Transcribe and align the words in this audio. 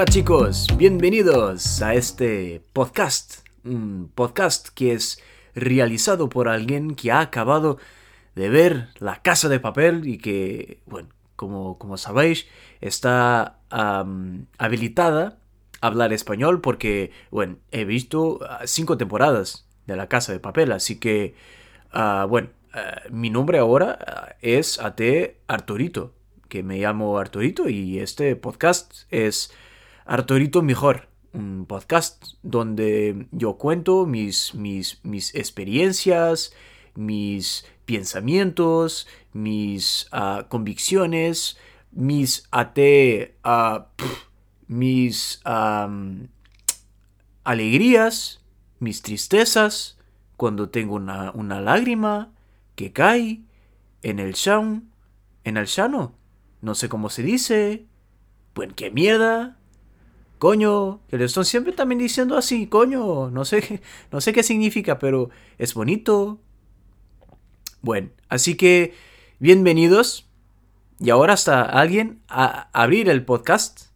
Hola 0.00 0.10
chicos, 0.10 0.66
bienvenidos 0.78 1.82
a 1.82 1.92
este 1.92 2.62
podcast. 2.72 3.46
Un 3.66 4.10
podcast 4.14 4.68
que 4.70 4.94
es 4.94 5.22
realizado 5.54 6.30
por 6.30 6.48
alguien 6.48 6.94
que 6.94 7.12
ha 7.12 7.20
acabado 7.20 7.76
de 8.34 8.48
ver 8.48 8.88
La 8.98 9.20
Casa 9.20 9.50
de 9.50 9.60
Papel 9.60 10.08
y 10.08 10.16
que, 10.16 10.80
bueno, 10.86 11.10
como, 11.36 11.76
como 11.76 11.98
sabéis, 11.98 12.46
está 12.80 13.58
habilitada 13.68 15.36
a 15.82 15.86
hablar 15.88 16.14
español 16.14 16.62
porque, 16.62 17.10
bueno, 17.30 17.58
he 17.70 17.84
visto 17.84 18.38
ah, 18.48 18.62
cinco 18.64 18.96
temporadas 18.96 19.66
de 19.86 19.96
La 19.96 20.08
Casa 20.08 20.32
de 20.32 20.40
Papel, 20.40 20.72
así 20.72 20.98
que, 20.98 21.34
ah, 21.92 22.24
bueno, 22.26 22.48
ah, 22.72 23.02
mi 23.10 23.28
nombre 23.28 23.58
ahora 23.58 23.98
ah, 24.00 24.34
es 24.40 24.80
AT 24.80 25.02
Arturito, 25.46 26.14
que 26.48 26.62
me 26.62 26.78
llamo 26.78 27.18
Arturito 27.18 27.68
y 27.68 27.98
este 27.98 28.34
podcast 28.34 29.02
es 29.10 29.52
Arturito 30.10 30.60
Mejor, 30.60 31.08
un 31.32 31.66
podcast 31.66 32.34
donde 32.42 33.28
yo 33.30 33.58
cuento 33.58 34.06
mis, 34.06 34.56
mis, 34.56 34.98
mis 35.04 35.32
experiencias, 35.36 36.52
mis 36.96 37.64
pensamientos, 37.84 39.06
mis 39.32 40.08
ah, 40.10 40.46
convicciones, 40.48 41.58
mis 41.92 42.48
AT, 42.50 42.76
ah, 43.44 43.86
pf, 43.94 44.26
mis 44.66 45.40
am, 45.44 46.26
alegrías, 47.44 48.44
mis 48.80 49.02
tristezas, 49.02 49.96
cuando 50.36 50.70
tengo 50.70 50.96
una, 50.96 51.30
una 51.36 51.60
lágrima 51.60 52.32
que 52.74 52.92
cae 52.92 53.42
en 54.02 54.18
el 54.18 54.34
chão, 54.34 54.82
en 55.44 55.56
el 55.56 55.66
chano, 55.66 56.16
no 56.62 56.74
sé 56.74 56.88
cómo 56.88 57.10
se 57.10 57.22
dice, 57.22 57.86
pues 58.54 58.72
qué 58.74 58.90
mierda, 58.90 59.59
coño, 60.40 61.02
que 61.06 61.18
le 61.18 61.26
están 61.26 61.44
siempre 61.44 61.74
también 61.74 61.98
diciendo 61.98 62.34
así, 62.34 62.66
coño, 62.66 63.30
no 63.30 63.44
sé, 63.44 63.82
no 64.10 64.22
sé 64.22 64.32
qué 64.32 64.42
significa, 64.42 64.98
pero 64.98 65.28
es 65.58 65.74
bonito. 65.74 66.40
Bueno, 67.82 68.08
así 68.30 68.56
que 68.56 68.94
bienvenidos. 69.38 70.26
Y 70.98 71.10
ahora 71.10 71.34
está 71.34 71.62
alguien 71.62 72.22
a 72.26 72.70
abrir 72.72 73.10
el 73.10 73.24
podcast 73.24 73.88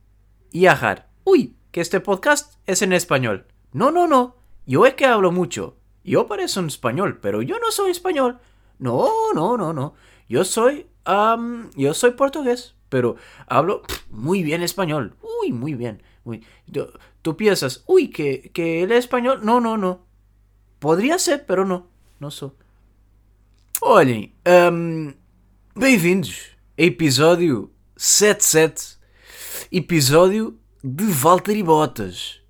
y 0.53 0.67
ajar. 0.67 1.09
Uy, 1.25 1.57
que 1.71 1.81
este 1.81 2.01
podcast 2.01 2.55
es 2.67 2.83
en 2.83 2.93
español. 2.93 3.47
No, 3.73 3.91
no, 3.91 4.07
no. 4.07 4.37
Yo 4.67 4.85
es 4.85 4.95
que 4.95 5.07
hablo 5.07 5.33
mucho. 5.33 5.79
Yo 6.05 6.27
parezco 6.27 6.61
un 6.61 6.67
español, 6.67 7.21
pero 7.23 7.41
yo 7.41 7.59
no 7.59 7.73
soy 7.73 7.91
español. 7.91 8.39
No, 8.79 9.09
no, 9.35 9.57
no, 9.57 9.73
no. 9.73 9.95
Yo 10.29 10.45
soy, 10.45 10.89
yo 11.75 11.95
soy 11.95 12.11
portugués, 12.11 12.75
pero 12.91 13.17
hablo 13.47 13.83
muy 14.11 14.43
bien 14.43 14.63
español. 14.63 15.17
Uy, 15.43 15.53
muy 15.53 15.75
bien. 15.75 16.03
Uy, 16.25 16.43
tú, 16.73 16.87
tú 17.21 17.37
piensas, 17.37 17.85
uy, 17.87 18.09
que, 18.09 18.51
que 18.55 18.83
él 18.83 18.93
es 18.93 19.01
español. 19.01 19.41
No, 19.45 19.61
no, 19.61 19.77
no. 19.77 20.07
Podría 20.79 21.19
ser, 21.19 21.45
pero 21.45 21.67
no. 21.67 21.87
No 22.19 22.31
soy. 22.31 22.53
Olhem, 23.83 24.33
hum, 24.47 25.13
bem-vindos 25.75 26.57
a 26.79 26.83
episódio 26.83 27.71
77, 27.97 28.99
episódio 29.71 30.59
de 30.83 31.05
Valtteri 31.05 31.63
Bottas. 31.63 32.41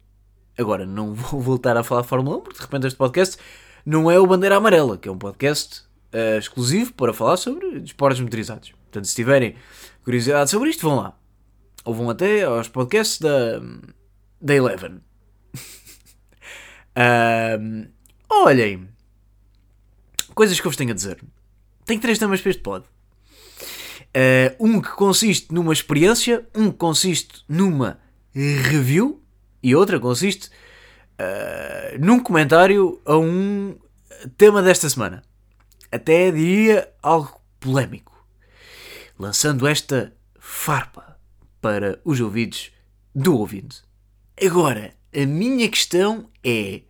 Agora, 0.56 0.86
não 0.86 1.12
vou 1.12 1.40
voltar 1.40 1.76
a 1.76 1.82
falar 1.82 2.04
Fórmula 2.04 2.36
1, 2.36 2.40
porque 2.42 2.58
de 2.58 2.64
repente 2.64 2.86
este 2.86 2.96
podcast 2.96 3.36
não 3.84 4.08
é 4.08 4.20
o 4.20 4.26
Bandeira 4.26 4.56
Amarela, 4.56 4.96
que 4.96 5.08
é 5.08 5.12
um 5.12 5.18
podcast 5.18 5.82
eh, 6.12 6.38
exclusivo 6.38 6.92
para 6.92 7.12
falar 7.12 7.36
sobre 7.36 7.78
esportes 7.78 8.20
motorizados. 8.20 8.70
Portanto, 8.70 9.06
se 9.06 9.16
tiverem 9.16 9.56
curiosidade 10.04 10.50
sobre 10.50 10.70
isto, 10.70 10.88
vão 10.88 10.96
lá. 10.96 11.18
Ou 11.84 11.94
vão 11.94 12.10
até 12.10 12.44
aos 12.44 12.68
podcasts 12.68 13.18
da, 13.18 13.60
da 14.40 14.54
Eleven. 14.54 15.00
Hum, 16.96 17.88
olhem, 18.30 18.88
coisas 20.32 20.60
que 20.60 20.64
eu 20.64 20.70
vos 20.70 20.76
tenho 20.76 20.92
a 20.92 20.94
dizer. 20.94 21.20
Tenho 21.84 22.00
três 22.00 22.20
temas 22.20 22.40
para 22.40 22.50
este 22.50 22.62
pod. 22.62 22.86
Eh, 24.12 24.54
um 24.60 24.80
que 24.80 24.90
consiste 24.90 25.52
numa 25.52 25.72
experiência, 25.72 26.46
um 26.54 26.70
que 26.70 26.78
consiste 26.78 27.44
numa 27.48 27.98
review 28.32 29.20
e 29.60 29.74
outra 29.74 29.98
consiste 29.98 30.50
eh, 31.18 31.96
num 32.00 32.20
comentário 32.20 33.00
a 33.04 33.16
um 33.16 33.76
tema 34.36 34.62
desta 34.62 34.88
semana. 34.88 35.22
Até 35.90 36.30
diria 36.30 36.92
algo 37.02 37.40
polémico. 37.58 38.12
Lançando 39.18 39.66
esta 39.66 40.12
farpa 40.38 41.13
para 41.64 41.98
os 42.04 42.20
ouvidos 42.20 42.70
do 43.14 43.38
ouvinte. 43.38 43.82
Agora, 44.38 44.94
a 45.14 45.24
minha 45.24 45.66
questão 45.66 46.28
é: 46.44 46.82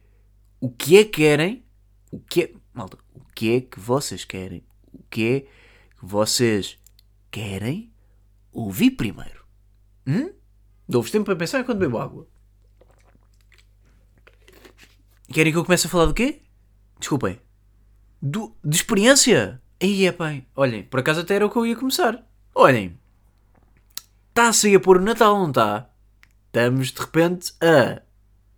o 0.58 0.68
que 0.68 0.98
é 0.98 1.04
que 1.04 1.10
querem? 1.10 1.64
O 2.10 2.18
que 2.18 2.42
é, 2.42 2.52
malta, 2.72 2.98
o 3.14 3.20
que 3.36 3.54
é 3.54 3.60
que 3.60 3.78
vocês 3.78 4.24
querem? 4.24 4.64
O 4.92 5.04
que 5.08 5.32
é 5.32 5.40
que 5.42 6.04
vocês 6.04 6.76
querem 7.30 7.92
ouvir 8.50 8.90
primeiro? 8.90 9.46
Hum? 10.08 10.32
Dou-vos 10.88 11.12
tempo 11.12 11.26
para 11.26 11.36
pensar 11.36 11.60
enquanto 11.60 11.78
bebo 11.78 11.98
água. 11.98 12.26
Querem 15.32 15.52
que 15.52 15.58
eu 15.58 15.64
comece 15.64 15.86
a 15.86 15.90
falar 15.90 16.06
do 16.06 16.14
quê? 16.14 16.42
Desculpem. 16.98 17.38
Do, 18.20 18.56
de 18.64 18.74
experiência? 18.74 19.62
Aí 19.80 20.04
é 20.04 20.10
bem. 20.10 20.48
Olhem, 20.56 20.82
por 20.82 20.98
acaso 20.98 21.20
até 21.20 21.36
era 21.36 21.46
o 21.46 21.50
que 21.50 21.58
eu 21.58 21.64
ia 21.64 21.76
começar. 21.76 22.28
Olhem. 22.52 22.98
Está-se 24.34 24.66
aí 24.66 24.74
a 24.74 24.80
pôr 24.80 24.96
o 24.96 25.00
Natal, 25.00 25.38
não 25.38 25.50
está? 25.50 25.88
Estamos 26.46 26.90
de 26.90 27.00
repente 27.00 27.52
a. 27.60 28.02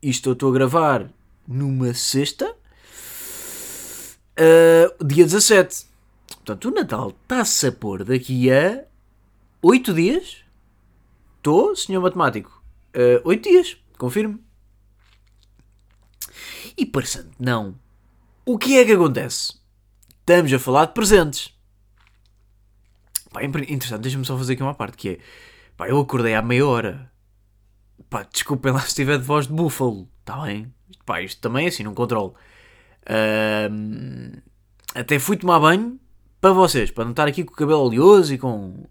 Isto 0.01 0.31
eu 0.31 0.33
estou 0.33 0.49
a 0.49 0.55
gravar 0.55 1.13
numa 1.47 1.93
sexta. 1.93 2.51
Uh, 4.41 5.05
dia 5.05 5.25
17. 5.25 5.87
Portanto, 6.37 6.69
o 6.69 6.71
Natal 6.71 7.11
está-se 7.11 7.67
a 7.67 7.73
pôr 7.73 8.05
daqui 8.05 8.51
a 8.51 8.87
8 9.61 9.93
dias. 9.93 10.39
Estou, 11.37 11.77
senhor 11.77 12.01
matemático. 12.01 12.65
Uh, 12.95 13.21
8 13.29 13.43
dias, 13.43 13.77
confirmo. 13.99 14.41
E 16.75 16.87
parecendo 16.87 17.33
não, 17.39 17.79
o 18.47 18.57
que 18.57 18.79
é 18.79 18.85
que 18.87 18.93
acontece? 18.93 19.61
Estamos 20.21 20.51
a 20.55 20.59
falar 20.59 20.87
de 20.87 20.95
presentes. 20.95 21.55
Pá, 23.31 23.45
interessante, 23.45 24.01
deixa-me 24.01 24.25
só 24.25 24.39
fazer 24.39 24.55
aqui 24.55 24.63
uma 24.63 24.75
parte 24.75 24.97
que 24.97 25.11
é. 25.11 25.19
Pá, 25.77 25.89
eu 25.89 26.01
acordei 26.01 26.35
há 26.35 26.43
meia 26.43 26.67
hora. 26.67 27.13
Pá, 28.09 28.23
desculpem 28.23 28.73
lá 28.73 28.81
se 28.81 28.89
estiver 28.89 29.19
de 29.19 29.25
voz 29.25 29.47
de 29.47 29.53
búfalo. 29.53 30.09
Está 30.21 30.43
bem? 30.43 30.73
Pá, 31.05 31.21
isto 31.21 31.41
também 31.41 31.67
é 31.67 31.69
assim, 31.69 31.83
não 31.83 31.95
controlo. 31.95 32.35
Até 34.95 35.19
fui 35.19 35.37
tomar 35.37 35.61
banho 35.61 36.01
para 36.41 36.53
vocês, 36.53 36.91
para 36.91 37.05
não 37.05 37.11
estar 37.11 37.29
aqui 37.29 37.45
com 37.45 37.53
o 37.53 37.57
cabelo 37.57 37.81
oleoso 37.81 38.33
e 38.33 38.39
com. 38.39 38.85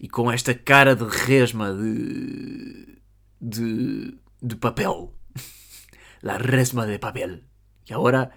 e 0.00 0.08
com 0.08 0.30
esta 0.30 0.54
cara 0.54 0.94
de 0.94 1.04
resma 1.04 1.72
de. 1.72 2.98
de. 3.40 4.18
de 4.42 4.56
papel. 4.56 5.14
La 6.22 6.36
resma 6.38 6.86
de 6.86 6.98
papel. 6.98 7.44
Y 7.88 7.92
ahora. 7.92 8.30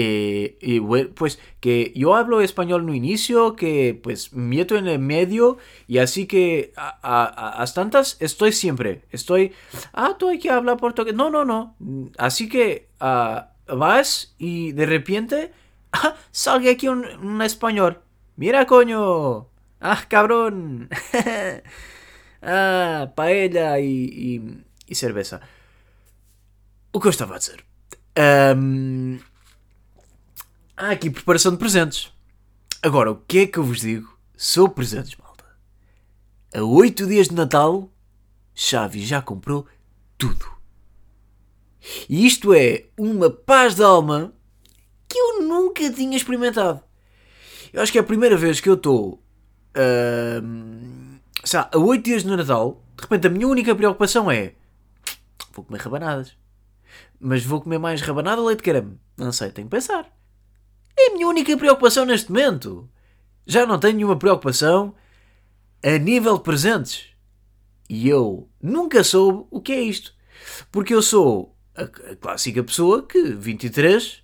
Eh, 0.00 0.56
y 0.60 0.80
pues 1.18 1.38
que 1.60 1.92
yo 1.96 2.14
hablo 2.14 2.40
español 2.40 2.86
no 2.86 2.94
inicio, 2.94 3.56
que 3.56 3.98
pues 4.02 4.32
meto 4.32 4.76
en 4.76 4.86
el 4.86 4.98
medio 5.00 5.58
y 5.88 5.98
así 5.98 6.26
que 6.26 6.72
a, 6.76 6.88
a, 7.02 7.24
a- 7.24 7.62
as 7.62 7.74
tantas 7.74 8.16
estoy 8.20 8.52
siempre, 8.52 9.02
estoy, 9.10 9.52
ah, 9.92 10.14
tú 10.18 10.28
hay 10.28 10.38
que 10.38 10.50
hablar 10.50 10.76
portugués, 10.76 11.14
no, 11.14 11.30
no, 11.30 11.44
no, 11.44 11.74
así 12.18 12.48
que 12.48 12.88
ah, 13.00 13.50
vas 13.66 14.34
y 14.38 14.72
de 14.72 14.86
repente, 14.86 15.52
ah, 15.92 16.14
salga 16.30 16.70
aquí 16.70 16.86
un, 16.88 17.04
un 17.22 17.42
español, 17.42 17.98
mira 18.36 18.66
coño, 18.66 19.48
ah, 19.80 20.00
cabrón, 20.08 20.88
ah, 22.42 23.12
paella 23.16 23.78
y, 23.80 24.04
y, 24.12 24.64
y 24.86 24.94
cerveza. 24.94 25.40
Eu 26.94 27.10
estava 27.10 27.36
a 27.36 27.38
dizer? 27.38 27.60
Ahm, 28.16 29.20
há 30.78 30.90
aqui 30.90 31.10
preparação 31.10 31.52
de 31.52 31.58
presentes. 31.58 32.12
Agora, 32.80 33.10
o 33.10 33.16
que 33.16 33.40
é 33.40 33.46
que 33.46 33.58
eu 33.58 33.64
vos 33.64 33.80
digo 33.80 34.16
sobre 34.36 34.76
presentes, 34.76 35.16
malta? 35.16 35.44
A 36.54 36.62
8 36.62 37.06
dias 37.06 37.28
de 37.28 37.34
Natal, 37.34 37.90
Xavi 38.54 39.04
já 39.04 39.20
comprou 39.20 39.66
tudo. 40.16 40.46
E 42.08 42.24
isto 42.24 42.54
é 42.54 42.86
uma 42.96 43.28
paz 43.28 43.74
de 43.74 43.82
alma 43.82 44.32
que 45.08 45.18
eu 45.18 45.42
nunca 45.42 45.90
tinha 45.92 46.16
experimentado. 46.16 46.80
Eu 47.72 47.82
acho 47.82 47.90
que 47.90 47.98
é 47.98 48.00
a 48.00 48.04
primeira 48.04 48.36
vez 48.36 48.60
que 48.60 48.68
eu 48.68 48.74
estou 48.74 49.22
lá, 51.52 51.68
a 51.72 51.78
8 51.78 52.04
dias 52.04 52.22
de 52.22 52.28
Natal, 52.28 52.82
de 52.96 53.02
repente 53.02 53.26
a 53.26 53.30
minha 53.30 53.48
única 53.48 53.74
preocupação 53.74 54.30
é 54.30 54.54
vou 55.52 55.64
comer 55.64 55.80
rabanadas. 55.80 56.36
Mas 57.20 57.44
vou 57.44 57.60
comer 57.60 57.78
mais 57.78 58.00
rabanada 58.00 58.40
ou 58.40 58.46
leite 58.46 58.58
de 58.58 58.64
creme? 58.64 58.98
Não 59.16 59.32
sei, 59.32 59.50
tenho 59.50 59.66
que 59.66 59.76
pensar. 59.76 60.08
É 60.98 61.10
a 61.10 61.12
minha 61.14 61.28
única 61.28 61.56
preocupação 61.56 62.04
neste 62.04 62.30
momento. 62.30 62.88
Já 63.46 63.64
não 63.64 63.78
tenho 63.78 63.96
nenhuma 63.96 64.18
preocupação 64.18 64.94
a 65.82 65.96
nível 65.98 66.36
de 66.36 66.42
presentes. 66.42 67.06
E 67.88 68.08
eu 68.08 68.48
nunca 68.60 69.04
soube 69.04 69.46
o 69.50 69.60
que 69.60 69.72
é 69.72 69.80
isto. 69.80 70.12
Porque 70.70 70.92
eu 70.92 71.00
sou 71.00 71.56
a, 71.74 71.86
clássica 72.16 72.62
pessoa 72.62 73.06
que, 73.06 73.22
23, 73.22 74.22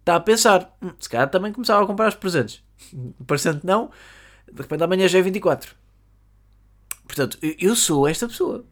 está 0.00 0.16
a 0.16 0.20
pensar, 0.20 0.76
hum, 0.82 0.90
se 0.98 1.08
calhar 1.08 1.30
também 1.30 1.52
começava 1.52 1.84
a 1.84 1.86
comprar 1.86 2.08
os 2.08 2.14
presentes. 2.16 2.62
Parecendo 3.26 3.60
não, 3.62 3.90
de 4.52 4.60
repente 4.60 4.82
amanhã 4.82 5.06
já 5.06 5.18
é 5.18 5.22
24. 5.22 5.74
Portanto, 7.06 7.38
eu 7.40 7.74
sou 7.74 8.06
esta 8.06 8.28
pessoa 8.28 8.66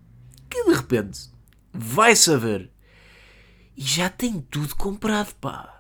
que 0.51 0.65
de 0.65 0.75
repente 0.75 1.31
vai 1.73 2.15
saber 2.15 2.71
e 3.77 3.83
já 3.83 4.09
tem 4.09 4.41
tudo 4.41 4.75
comprado, 4.75 5.35
pá. 5.35 5.76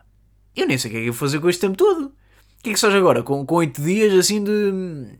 Eu 0.56 0.66
nem 0.66 0.78
sei 0.78 0.90
o 0.90 0.92
que 0.92 0.98
é 0.98 1.02
que 1.02 1.08
eu 1.08 1.12
vou 1.12 1.20
fazer 1.20 1.38
com 1.38 1.48
este 1.48 1.60
tempo 1.60 1.76
todo. 1.76 2.06
O 2.06 2.62
que 2.62 2.70
é 2.70 2.72
que 2.72 2.80
seja 2.80 2.96
agora? 2.96 3.22
Com, 3.22 3.44
com 3.44 3.54
8 3.56 3.82
dias 3.82 4.14
assim 4.14 4.42
de. 4.42 5.18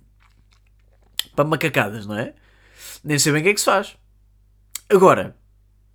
para 1.35 1.45
macacadas, 1.45 2.07
não 2.07 2.17
é? 2.17 2.35
Nem 3.05 3.19
sei 3.19 3.33
bem 3.33 3.43
o 3.43 3.45
que 3.45 3.51
é 3.51 3.55
que 3.55 3.61
se 3.61 3.67
faz. 3.67 3.97
Agora, 4.89 5.37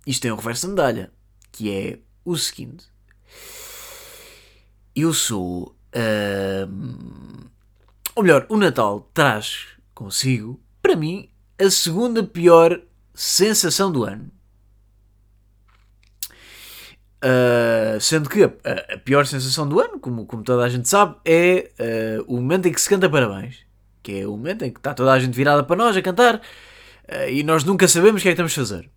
isto 0.06 0.22
tem 0.22 0.32
um 0.32 0.36
reverso 0.36 0.66
da 0.66 0.72
medalha, 0.72 1.12
que 1.50 1.70
é 1.70 1.98
o 2.24 2.36
seguinte. 2.36 2.86
Eu 4.94 5.12
sou. 5.12 5.76
Uh, 5.94 7.50
ou 8.14 8.22
melhor, 8.22 8.46
o 8.48 8.56
Natal 8.56 9.10
traz 9.12 9.66
consigo, 9.94 10.60
para 10.80 10.96
mim, 10.96 11.28
a 11.58 11.70
segunda 11.70 12.22
pior 12.22 12.80
sensação 13.14 13.90
do 13.90 14.04
ano. 14.04 14.30
Uh, 17.22 18.00
sendo 18.00 18.28
que 18.28 18.42
a, 18.42 18.94
a, 18.94 18.98
pior 18.98 19.24
sensação 19.26 19.68
do 19.68 19.78
ano, 19.78 20.00
como, 20.00 20.26
como 20.26 20.42
toda 20.42 20.64
a 20.64 20.68
gente 20.68 20.88
sabe, 20.88 21.14
é 21.24 21.70
uh, 22.18 22.24
o 22.26 22.36
momento 22.36 22.66
em 22.66 22.72
que 22.72 22.80
se 22.80 22.88
canta 22.88 23.08
parabéns. 23.08 23.58
Que 24.02 24.22
é 24.22 24.26
o 24.26 24.32
momento 24.32 24.64
em 24.64 24.72
que 24.72 24.80
está 24.80 24.92
toda 24.92 25.12
a 25.12 25.20
gente 25.20 25.34
virada 25.34 25.62
para 25.62 25.76
nós 25.76 25.96
a 25.96 26.02
cantar 26.02 26.36
uh, 26.36 27.28
e 27.30 27.44
nós 27.44 27.62
nunca 27.62 27.86
sabemos 27.86 28.20
o 28.20 28.22
que 28.22 28.28
é 28.28 28.32
que 28.32 28.42
estamos 28.42 28.52
a 28.52 28.56
fazer. 28.56 28.90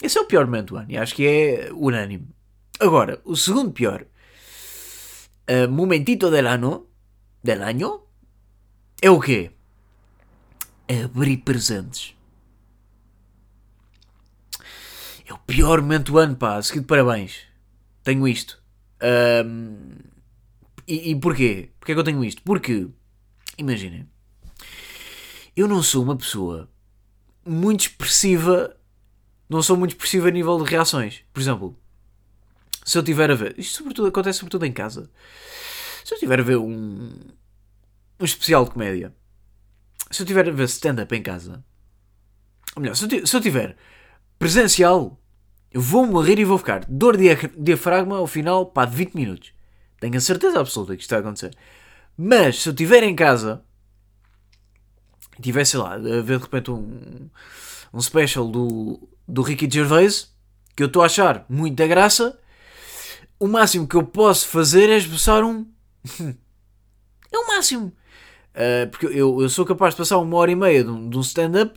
Esse 0.00 0.18
é 0.18 0.20
o 0.20 0.26
pior 0.26 0.44
momento 0.46 0.74
do 0.74 0.76
ano 0.76 0.90
e 0.90 0.96
acho 0.96 1.16
que 1.16 1.26
é 1.26 1.70
unânime. 1.72 2.28
Agora, 2.78 3.20
o 3.24 3.36
segundo 3.36 3.72
pior 3.72 4.06
momentito 5.68 6.30
del 6.30 6.48
ano, 6.48 6.86
del 7.42 7.60
é 9.02 9.10
o 9.10 9.20
quê? 9.20 9.50
Abrir 10.88 11.38
presentes. 11.38 12.14
É 15.26 15.32
o 15.32 15.38
pior 15.38 15.80
momento 15.80 16.12
do 16.12 16.18
ano, 16.18 16.36
pá. 16.36 16.60
Seguido 16.62 16.86
parabéns. 16.86 17.53
Tenho 18.04 18.28
isto. 18.28 18.62
Um, 19.02 19.96
e, 20.86 21.10
e 21.10 21.16
porquê? 21.16 21.70
Porquê 21.80 21.92
é 21.92 21.94
que 21.94 21.98
eu 21.98 22.04
tenho 22.04 22.24
isto? 22.24 22.42
Porque, 22.42 22.86
imaginem, 23.56 24.06
eu 25.56 25.66
não 25.66 25.82
sou 25.82 26.04
uma 26.04 26.16
pessoa 26.16 26.68
muito 27.44 27.80
expressiva. 27.80 28.76
Não 29.48 29.62
sou 29.62 29.76
muito 29.76 29.92
expressiva 29.92 30.28
a 30.28 30.30
nível 30.30 30.62
de 30.62 30.70
reações. 30.70 31.22
Por 31.32 31.40
exemplo, 31.40 31.78
se 32.84 32.98
eu 32.98 33.02
tiver 33.02 33.30
a 33.30 33.34
ver. 33.34 33.58
Isto 33.58 33.78
sobretudo, 33.78 34.08
acontece 34.08 34.38
sobretudo 34.38 34.66
em 34.66 34.72
casa. 34.72 35.10
Se 36.04 36.14
eu 36.14 36.18
tiver 36.18 36.40
a 36.40 36.42
ver 36.42 36.58
um, 36.58 37.10
um 38.20 38.24
especial 38.24 38.64
de 38.64 38.70
comédia. 38.70 39.14
Se 40.10 40.22
eu 40.22 40.26
tiver 40.26 40.46
a 40.46 40.52
ver 40.52 40.64
stand-up 40.64 41.14
em 41.14 41.22
casa. 41.22 41.64
Ou 42.76 42.82
melhor, 42.82 42.94
se 42.94 43.04
eu, 43.04 43.26
se 43.26 43.36
eu 43.36 43.40
tiver 43.40 43.76
presencial, 44.38 45.18
eu 45.74 45.80
vou 45.80 46.06
morrer 46.06 46.38
e 46.38 46.44
vou 46.44 46.56
ficar 46.56 46.84
dor 46.88 47.16
de 47.16 47.34
diafragma 47.58 48.18
ao 48.18 48.28
final 48.28 48.64
pá, 48.64 48.84
de 48.84 48.94
20 48.94 49.14
minutos. 49.14 49.52
Tenho 49.98 50.16
a 50.16 50.20
certeza 50.20 50.60
absoluta 50.60 50.94
que 50.94 51.02
isto 51.02 51.10
vai 51.10 51.18
acontecer. 51.18 51.52
Mas 52.16 52.62
se 52.62 52.68
eu 52.68 52.72
estiver 52.72 53.02
em 53.02 53.14
casa 53.16 53.60
e 55.36 55.42
tiver, 55.42 55.64
sei 55.64 55.80
lá, 55.80 55.94
a 55.94 55.98
ver 55.98 56.38
de 56.38 56.44
repente 56.44 56.70
um, 56.70 57.28
um 57.92 58.00
special 58.00 58.46
do, 58.46 59.08
do 59.26 59.42
Ricky 59.42 59.68
Gervais 59.68 60.32
que 60.76 60.82
eu 60.84 60.86
estou 60.86 61.02
a 61.02 61.06
achar 61.06 61.44
muita 61.48 61.88
graça, 61.88 62.38
o 63.40 63.48
máximo 63.48 63.88
que 63.88 63.96
eu 63.96 64.04
posso 64.04 64.46
fazer 64.46 64.88
é 64.88 64.96
esboçar 64.96 65.42
um. 65.42 65.66
é 67.32 67.36
o 67.36 67.48
máximo. 67.48 67.92
Uh, 68.54 68.88
porque 68.90 69.06
eu, 69.06 69.42
eu 69.42 69.48
sou 69.48 69.64
capaz 69.64 69.94
de 69.94 69.98
passar 69.98 70.18
uma 70.18 70.36
hora 70.36 70.52
e 70.52 70.54
meia 70.54 70.84
de 70.84 70.90
um, 70.90 71.10
um 71.12 71.20
stand-up, 71.20 71.76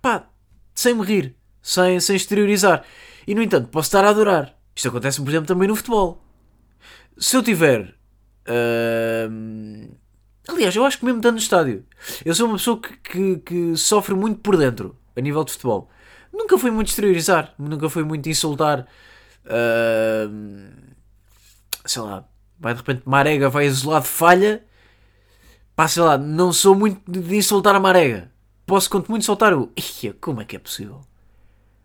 pá, 0.00 0.28
sem 0.72 0.94
me 0.94 1.04
rir, 1.04 1.34
sem, 1.60 1.98
sem 1.98 2.14
exteriorizar. 2.14 2.84
E 3.26 3.34
no 3.34 3.42
entanto, 3.42 3.68
posso 3.68 3.88
estar 3.88 4.04
a 4.04 4.10
adorar. 4.10 4.56
Isto 4.74 4.88
acontece, 4.88 5.20
por 5.20 5.28
exemplo, 5.28 5.46
também 5.46 5.68
no 5.68 5.76
futebol. 5.76 6.22
Se 7.18 7.36
eu 7.36 7.42
tiver. 7.42 7.94
Uh... 8.48 9.96
Aliás, 10.48 10.74
eu 10.74 10.84
acho 10.84 10.98
que 10.98 11.04
mesmo 11.04 11.18
estando 11.18 11.34
no 11.34 11.40
estádio, 11.40 11.86
eu 12.24 12.34
sou 12.34 12.48
uma 12.48 12.56
pessoa 12.56 12.80
que, 12.80 12.96
que, 12.96 13.36
que, 13.38 13.76
sofre 13.76 14.12
muito 14.12 14.40
por 14.40 14.56
dentro, 14.56 14.96
a 15.14 15.20
nível 15.20 15.44
de 15.44 15.52
futebol. 15.52 15.88
Nunca 16.32 16.58
fui 16.58 16.70
muito 16.72 16.88
exteriorizar, 16.88 17.54
nunca 17.56 17.88
fui 17.88 18.02
muito 18.02 18.28
insultar. 18.28 18.88
Uh... 19.44 20.72
Sei 21.84 22.02
lá, 22.02 22.24
vai 22.58 22.74
de 22.74 22.80
repente 22.80 23.02
Marega 23.04 23.48
vai 23.48 23.66
isolado, 23.66 24.04
falha 24.04 24.64
Pá, 25.74 25.88
sei 25.88 26.02
lá, 26.02 26.18
não 26.18 26.52
sou 26.52 26.74
muito 26.74 27.00
de 27.10 27.36
insultar 27.36 27.74
a 27.74 27.80
marega. 27.80 28.30
Posso, 28.66 28.90
quanto 28.90 29.10
muito, 29.10 29.24
soltar 29.24 29.54
o. 29.54 29.72
Como 30.20 30.40
é 30.40 30.44
que 30.44 30.56
é 30.56 30.58
possível? 30.58 31.00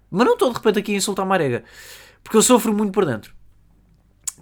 Mas 0.09 0.25
não 0.25 0.33
estou 0.33 0.49
de 0.49 0.57
repente 0.57 0.79
aqui 0.79 0.93
a 0.93 0.97
insultar 0.97 1.25
a 1.25 1.29
marega. 1.29 1.63
Porque 2.23 2.37
eu 2.37 2.41
sofro 2.41 2.73
muito 2.73 2.91
por 2.91 3.05
dentro. 3.05 3.33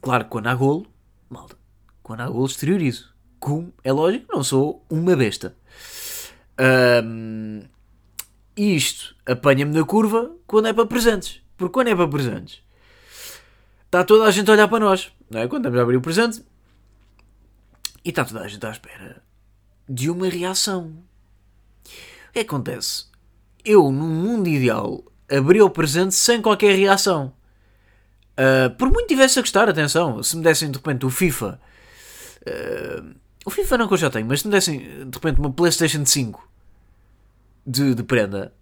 Claro, 0.02 0.26
quando 0.26 0.48
há 0.48 0.56
golo, 0.56 0.86
malta, 1.30 1.58
quando 2.02 2.22
há 2.22 2.30
golo 2.30 2.46
exteriorizo. 2.46 3.14
Como 3.40 3.74
é 3.84 3.92
lógico, 3.92 4.34
não 4.34 4.44
sou 4.44 4.86
uma 4.90 5.16
besta. 5.16 5.56
Um, 7.04 7.64
isto 8.56 9.16
apanha-me 9.26 9.74
na 9.74 9.86
curva 9.86 10.36
quando 10.48 10.68
é 10.68 10.74
para 10.74 10.86
presentes. 10.86 11.42
Porque 11.58 11.74
quando 11.74 11.90
é 11.90 11.96
para 11.96 12.08
presentes, 12.08 12.62
está 13.86 14.04
toda 14.04 14.26
a 14.26 14.32
gente 14.32 14.50
a 14.50 14.54
olhar 14.54 14.68
para 14.68 14.80
nós. 14.80 15.12
Não 15.30 15.42
é? 15.42 15.48
Quando 15.48 15.64
estamos 15.64 15.80
a 15.80 15.84
abrir 15.84 15.98
o 15.98 16.02
presente, 16.02 16.44
e 18.04 18.10
está 18.10 18.24
toda 18.24 18.42
a 18.42 18.48
gente 18.48 18.66
à 18.66 18.72
espera 18.72 19.24
de 19.90 20.10
uma 20.10 20.30
reação. 20.30 21.04
O 22.30 22.34
que 22.34 22.40
acontece? 22.40 23.06
Eu, 23.64 23.92
num 23.92 24.08
mundo 24.08 24.48
ideal, 24.48 25.04
abri 25.30 25.62
o 25.62 25.70
presente 25.70 26.16
sem 26.16 26.42
qualquer 26.42 26.76
reação. 26.76 27.34
Uh, 28.34 28.70
por 28.78 28.90
muito 28.92 29.08
tivesse 29.08 29.40
a 29.40 29.42
gostar, 29.42 29.70
atenção, 29.70 30.22
se 30.22 30.36
me 30.36 30.44
dessem 30.44 30.70
de 30.70 30.78
repente 30.78 31.06
o 31.06 31.10
FIFA. 31.10 31.60
Uh, 32.42 33.16
o 33.46 33.50
FIFA 33.50 33.78
não 33.78 33.88
que 33.88 33.94
eu 33.94 33.98
já 33.98 34.10
tenho, 34.10 34.26
mas 34.26 34.42
se 34.42 34.48
me 34.48 34.52
dessem 34.52 34.80
de 34.80 35.16
repente 35.16 35.40
uma 35.40 35.52
PlayStation 35.52 36.06
5 36.06 36.50
de, 37.66 37.96
de 37.96 38.04
prenda, 38.04 38.54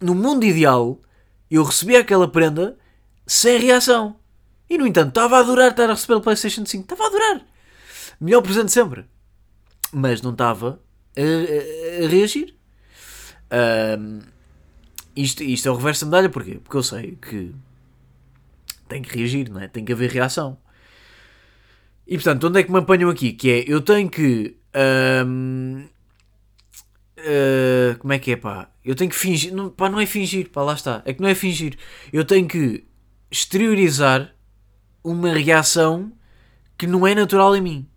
no 0.00 0.14
mundo 0.14 0.44
ideal, 0.44 1.00
eu 1.50 1.64
recebia 1.64 2.00
aquela 2.00 2.28
prenda 2.28 2.76
sem 3.26 3.58
reação. 3.58 4.16
E 4.70 4.76
no 4.78 4.86
entanto, 4.86 5.08
estava 5.08 5.36
a 5.36 5.40
adorar 5.40 5.70
estar 5.70 5.88
a 5.88 5.94
receber 5.94 6.14
o 6.14 6.20
PlayStation 6.20 6.64
5. 6.64 6.82
Estava 6.82 7.04
a 7.04 7.06
adorar. 7.06 7.46
Melhor 8.20 8.42
presente 8.42 8.70
sempre 8.70 9.06
mas 9.92 10.22
não 10.22 10.32
estava 10.32 10.80
a, 11.16 12.04
a, 12.04 12.08
reagir. 12.08 12.54
Um, 13.98 14.20
isto, 15.22 15.42
isto 15.42 15.68
é 15.68 15.70
o 15.70 15.74
reverso 15.74 16.04
da 16.04 16.10
medalha, 16.10 16.28
porquê? 16.28 16.60
Porque 16.62 16.76
eu 16.76 16.82
sei 16.82 17.18
que 17.20 17.52
tem 18.88 19.02
que 19.02 19.16
reagir, 19.16 19.50
não 19.50 19.60
é? 19.60 19.68
Tem 19.68 19.84
que 19.84 19.92
haver 19.92 20.10
reação. 20.10 20.58
E 22.06 22.14
portanto, 22.14 22.46
onde 22.46 22.60
é 22.60 22.62
que 22.62 22.70
me 22.70 22.78
apanham 22.78 23.10
aqui? 23.10 23.32
Que 23.32 23.50
é, 23.50 23.64
eu 23.66 23.80
tenho 23.80 24.08
que. 24.08 24.56
Um, 25.26 25.84
uh, 27.18 27.92
ah, 27.92 27.96
como 27.98 28.12
é 28.12 28.18
que 28.18 28.32
é, 28.32 28.36
pá? 28.36 28.70
Eu 28.84 28.94
tenho 28.94 29.10
que 29.10 29.16
fingir. 29.16 29.52
Não, 29.52 29.68
pá, 29.68 29.90
não 29.90 30.00
é 30.00 30.06
fingir, 30.06 30.48
pá, 30.50 30.62
lá 30.62 30.74
está. 30.74 31.02
É 31.04 31.12
que 31.12 31.20
não 31.20 31.28
é 31.28 31.34
fingir. 31.34 31.76
Eu 32.12 32.24
tenho 32.24 32.46
que 32.46 32.86
exteriorizar 33.30 34.34
uma 35.04 35.32
reação 35.32 36.12
que 36.78 36.86
não 36.86 37.06
é 37.06 37.14
natural 37.14 37.54
em 37.56 37.60
mim. 37.60 37.88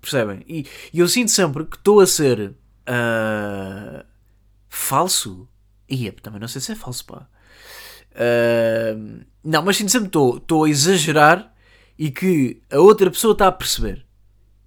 Percebem? 0.00 0.44
E, 0.46 0.66
e 0.92 1.00
eu 1.00 1.08
sinto 1.08 1.30
sempre 1.30 1.64
que 1.64 1.76
estou 1.76 2.00
a 2.00 2.06
ser 2.06 2.50
uh, 2.86 4.04
falso. 4.68 5.48
E 5.88 6.10
também 6.10 6.40
não 6.40 6.48
sei 6.48 6.60
se 6.60 6.72
é 6.72 6.74
falso, 6.74 7.04
pá. 7.04 7.28
Uh, 8.12 9.24
não, 9.44 9.62
mas 9.62 9.76
sinto 9.76 9.90
sempre 9.90 10.08
estou 10.08 10.64
a 10.64 10.68
exagerar 10.68 11.54
e 11.98 12.10
que 12.10 12.62
a 12.70 12.78
outra 12.78 13.10
pessoa 13.10 13.32
está 13.32 13.46
a 13.46 13.52
perceber. 13.52 14.04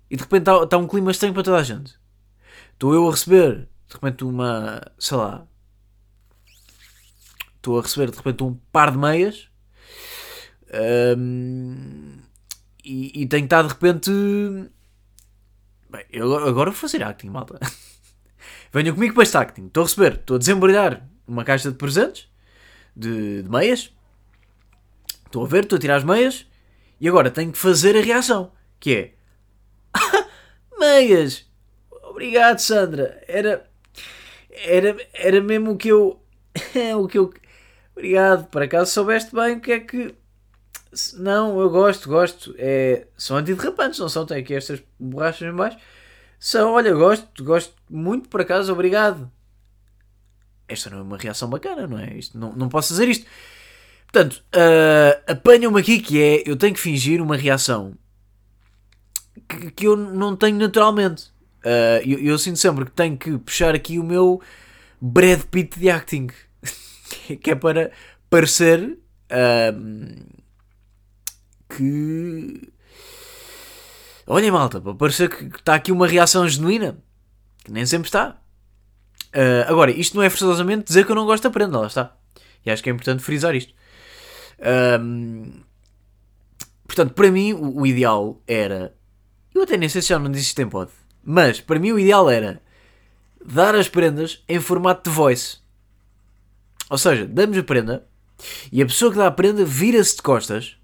E 0.10 0.16
de 0.16 0.24
repente 0.24 0.42
está, 0.42 0.64
está 0.64 0.78
um 0.78 0.88
clima 0.88 1.12
estranho 1.12 1.34
para 1.34 1.44
toda 1.44 1.58
a 1.58 1.64
gente. 1.64 1.98
Estou 2.74 2.94
eu 2.94 3.08
a 3.08 3.12
receber, 3.12 3.68
de 3.88 3.94
repente, 3.94 4.24
uma. 4.24 4.82
sei 4.98 5.18
lá. 5.18 5.46
Estou 7.56 7.78
a 7.80 7.82
receber, 7.82 8.12
de 8.12 8.18
repente, 8.18 8.44
um 8.44 8.56
par 8.72 8.92
de 8.92 8.98
meias. 8.98 9.50
Um, 11.18 12.20
e, 12.84 13.24
e 13.24 13.28
tenho 13.28 13.44
que 13.44 13.46
estar, 13.48 13.64
de 13.64 13.70
repente 13.70 14.12
Bem, 15.90 16.06
eu 16.12 16.36
agora 16.36 16.70
vou 16.70 16.80
fazer 16.80 17.02
acting, 17.02 17.30
malta. 17.30 17.60
Venham 18.72 18.94
comigo 18.94 19.14
para 19.14 19.24
este. 19.24 19.38
Estou 19.38 19.84
a 19.84 19.86
receber, 19.86 20.14
estou 20.14 20.36
a 20.36 20.40
desembrulhar 20.40 21.08
uma 21.28 21.44
caixa 21.44 21.72
de 21.72 21.78
presentes, 21.78 22.30
de, 22.96 23.44
de 23.44 23.50
meias. 23.50 23.94
Estou 25.26 25.44
a 25.44 25.48
ver, 25.48 25.64
estou 25.64 25.78
a 25.78 25.80
tirar 25.80 25.96
as 25.98 26.04
meias. 26.04 26.46
E 27.00 27.08
agora 27.08 27.32
tenho 27.32 27.52
que 27.52 27.58
fazer 27.58 27.96
a 27.98 28.02
reação. 28.02 28.52
Que 28.80 28.96
é... 28.96 29.14
meias! 30.80 31.46
Obrigado, 32.04 32.60
Sandra. 32.60 33.24
Era... 33.28 33.66
era, 34.52 34.98
era 35.14 35.42
mesmo 35.42 35.72
o 35.72 35.78
que 35.78 35.90
eu. 35.90 36.22
o 36.98 37.08
que 37.08 37.18
eu. 37.18 37.34
Obrigado, 37.96 38.48
por 38.48 38.62
acaso 38.62 38.92
soubeste 38.92 39.34
bem 39.36 39.58
o 39.58 39.60
que 39.62 39.72
é 39.72 39.80
que. 39.80 40.16
Não, 41.16 41.60
eu 41.60 41.70
gosto, 41.70 42.10
gosto. 42.10 42.56
É, 42.58 43.08
são 43.18 43.38
antiderrapantes, 43.38 44.00
não 44.00 44.10
são? 44.10 44.26
Tem 44.26 44.38
aqui 44.38 44.54
estas 44.56 44.82
borrachas 45.00 45.48
em 45.48 45.56
baixo. 45.56 45.78
São, 46.40 46.72
olha, 46.72 46.94
gosto, 46.94 47.44
gosto 47.44 47.74
muito, 47.90 48.30
por 48.30 48.42
acaso, 48.42 48.72
obrigado. 48.72 49.30
Esta 50.68 50.90
não 50.90 51.00
é 51.00 51.02
uma 51.02 51.18
reação 51.18 51.50
bacana, 51.50 51.86
não 51.86 52.00
é? 52.00 52.14
Isto, 52.14 52.38
não, 52.38 52.54
não 52.54 52.70
posso 52.70 52.90
fazer 52.90 53.10
isto. 53.10 53.26
Portanto, 54.12 54.42
uh, 54.56 55.32
apanham-me 55.32 55.80
aqui 55.80 56.00
que 56.00 56.22
é, 56.22 56.44
eu 56.46 56.56
tenho 56.56 56.74
que 56.74 56.80
fingir 56.80 57.22
uma 57.22 57.36
reação 57.36 57.94
que, 59.48 59.72
que 59.72 59.88
eu 59.88 59.96
não 59.98 60.36
tenho 60.36 60.58
naturalmente. 60.58 61.26
Uh, 61.66 62.02
eu, 62.06 62.20
eu, 62.20 62.38
sinto 62.38 62.58
sempre 62.58 62.86
que 62.86 62.92
tenho 62.92 63.18
que 63.18 63.38
puxar 63.38 63.76
aqui 63.76 64.00
o 64.00 64.04
meu 64.04 64.42
Brad 65.02 65.42
Pitt 65.44 65.78
de 65.78 65.90
acting, 65.90 66.28
que 67.42 67.52
é 67.52 67.56
para 67.56 67.92
parecer 68.30 68.98
uh, 69.32 70.26
que. 71.68 72.72
Olha, 74.32 74.52
malta, 74.52 74.80
para 74.80 74.94
parecer 74.94 75.28
que 75.28 75.58
está 75.58 75.74
aqui 75.74 75.92
uma 75.92 76.06
reação 76.06 76.48
genuína, 76.48 77.00
que 77.64 77.72
nem 77.72 77.84
sempre 77.84 78.10
está. 78.10 78.40
Uh, 79.30 79.66
agora, 79.68 79.90
isto 79.90 80.16
não 80.16 80.22
é 80.22 80.30
forçosamente 80.30 80.86
dizer 80.86 81.04
que 81.04 81.12
eu 81.12 81.16
não 81.16 81.26
gosto 81.26 81.42
da 81.42 81.50
prenda, 81.50 81.80
lá 81.80 81.88
está. 81.88 82.16
E 82.64 82.70
acho 82.70 82.84
que 82.84 82.92
é 82.92 82.94
importante 82.94 83.24
frisar 83.24 83.56
isto. 83.56 83.74
Um, 85.02 85.64
portanto, 86.86 87.16
para 87.16 87.32
mim, 87.32 87.54
o, 87.54 87.80
o, 87.80 87.88
ideal 87.88 88.40
era. 88.48 88.94
Eu 89.52 89.64
até 89.64 89.76
nem 89.76 89.90
sei 89.90 90.04
se 90.04 90.10
já 90.10 90.20
não 90.20 90.30
disse 90.30 90.46
isto 90.46 90.62
em 90.62 90.70
pod. 90.70 90.92
Mas, 91.24 91.60
para 91.60 91.80
mim, 91.80 91.92
o 91.92 91.98
ideal 91.98 92.30
era 92.30 92.62
dar 93.44 93.74
as 93.74 93.90
prendas 93.90 94.44
em 94.48 94.60
formato 94.60 95.10
de 95.10 95.16
voice. 95.16 95.58
Ou 96.88 97.00
seja, 97.00 97.26
damos 97.26 97.58
a 97.58 97.64
prenda 97.64 98.06
e 98.72 98.80
a 98.80 98.86
pessoa 98.86 99.12
que 99.12 99.18
dá 99.18 99.26
a 99.26 99.32
prenda 99.32 99.66
vira-se 99.66 100.18
de 100.18 100.22
costas 100.22 100.79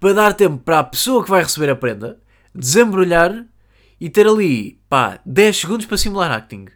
para 0.00 0.12
dar 0.12 0.34
tempo 0.34 0.58
para 0.58 0.78
a 0.80 0.84
pessoa 0.84 1.24
que 1.24 1.30
vai 1.30 1.42
receber 1.42 1.70
a 1.70 1.76
prenda 1.76 2.20
desembrulhar 2.54 3.46
e 4.00 4.08
ter 4.08 4.26
ali, 4.26 4.80
pá, 4.88 5.20
10 5.24 5.56
segundos 5.56 5.86
para 5.86 5.96
simular 5.96 6.30
acting. 6.30 6.66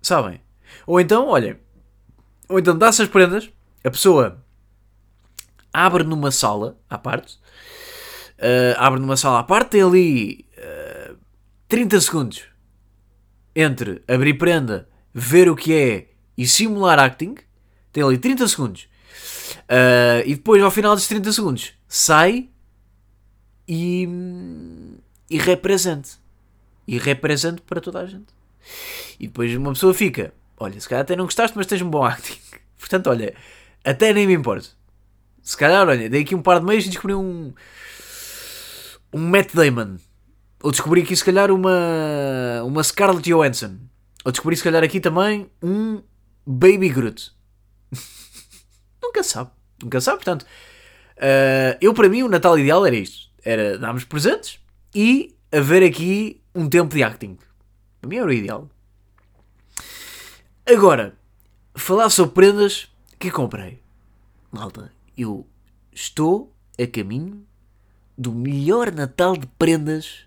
Sabem? 0.00 0.40
Ou 0.86 1.00
então, 1.00 1.28
olhem, 1.28 1.56
ou 2.48 2.58
então 2.58 2.76
dá-se 2.76 3.02
as 3.02 3.08
prendas, 3.08 3.50
a 3.82 3.90
pessoa 3.90 4.44
abre 5.72 6.04
numa 6.04 6.30
sala 6.30 6.78
à 6.88 6.98
parte, 6.98 7.34
uh, 8.38 8.78
abre 8.78 9.00
numa 9.00 9.16
sala 9.16 9.40
à 9.40 9.42
parte, 9.42 9.70
tem 9.70 9.82
ali 9.82 10.46
uh, 10.56 11.12
eh, 11.12 11.14
30 11.68 12.00
segundos 12.00 12.44
entre 13.56 14.02
abrir 14.06 14.34
prenda, 14.34 14.88
ver 15.12 15.48
o 15.48 15.56
que 15.56 15.72
é 15.72 16.08
e 16.36 16.46
simular 16.46 16.98
acting, 16.98 17.36
tem 17.92 18.02
ali 18.02 18.18
30 18.18 18.48
segundos. 18.48 18.88
Uh, 19.62 20.26
e 20.26 20.34
depois, 20.34 20.62
ao 20.62 20.70
final 20.70 20.94
dos 20.94 21.06
30 21.06 21.32
segundos, 21.32 21.72
sai 21.94 22.50
e, 23.68 24.08
e 25.30 25.38
represente. 25.38 26.18
E 26.88 26.98
represente 26.98 27.62
para 27.62 27.80
toda 27.80 28.00
a 28.00 28.06
gente. 28.06 28.34
E 29.20 29.28
depois 29.28 29.54
uma 29.54 29.72
pessoa 29.72 29.94
fica, 29.94 30.34
olha, 30.56 30.80
se 30.80 30.88
calhar 30.88 31.02
até 31.02 31.14
não 31.14 31.24
gostaste, 31.24 31.56
mas 31.56 31.68
tens 31.68 31.82
um 31.82 31.88
bom 31.88 32.04
acting. 32.04 32.36
Portanto, 32.76 33.06
olha, 33.06 33.32
até 33.84 34.12
nem 34.12 34.26
me 34.26 34.34
importo. 34.34 34.76
Se 35.40 35.56
calhar, 35.56 35.86
olha, 35.86 36.10
dei 36.10 36.22
aqui 36.22 36.34
um 36.34 36.42
par 36.42 36.58
de 36.58 36.66
meses 36.66 36.86
e 36.86 36.90
descobri 36.90 37.14
um. 37.14 37.54
Um 39.12 39.20
Matt 39.20 39.54
Damon. 39.54 39.96
Ou 40.64 40.72
descobri 40.72 41.02
aqui, 41.02 41.14
se 41.14 41.24
calhar, 41.24 41.52
uma. 41.52 41.70
Uma 42.64 42.82
Scarlett 42.82 43.30
Johansson. 43.30 43.78
Ou 44.24 44.32
descobri, 44.32 44.56
se 44.56 44.64
calhar, 44.64 44.82
aqui 44.82 44.98
também 44.98 45.48
um 45.62 46.02
Baby 46.44 46.88
Groot. 46.88 47.30
Nunca 49.00 49.22
sabe. 49.22 49.50
Nunca 49.80 50.00
sabe, 50.00 50.16
portanto. 50.16 50.44
Uh, 51.16 51.78
eu, 51.80 51.94
para 51.94 52.08
mim, 52.08 52.22
o 52.22 52.28
Natal 52.28 52.58
ideal 52.58 52.84
era 52.84 52.96
isto: 52.96 53.30
era 53.44 53.78
darmos 53.78 54.04
presentes 54.04 54.58
e 54.94 55.34
haver 55.52 55.82
aqui 55.82 56.40
um 56.54 56.68
tempo 56.68 56.94
de 56.94 57.02
acting. 57.02 57.38
Para 58.00 58.08
mim 58.08 58.16
era 58.16 58.26
o 58.26 58.32
ideal. 58.32 58.68
Agora, 60.66 61.16
falar 61.74 62.10
sobre 62.10 62.34
prendas 62.34 62.88
que 63.18 63.30
comprei. 63.30 63.80
Malta, 64.50 64.92
eu 65.16 65.46
estou 65.92 66.54
a 66.78 66.86
caminho 66.86 67.46
do 68.16 68.32
melhor 68.32 68.92
Natal 68.92 69.36
de 69.36 69.46
prendas 69.46 70.26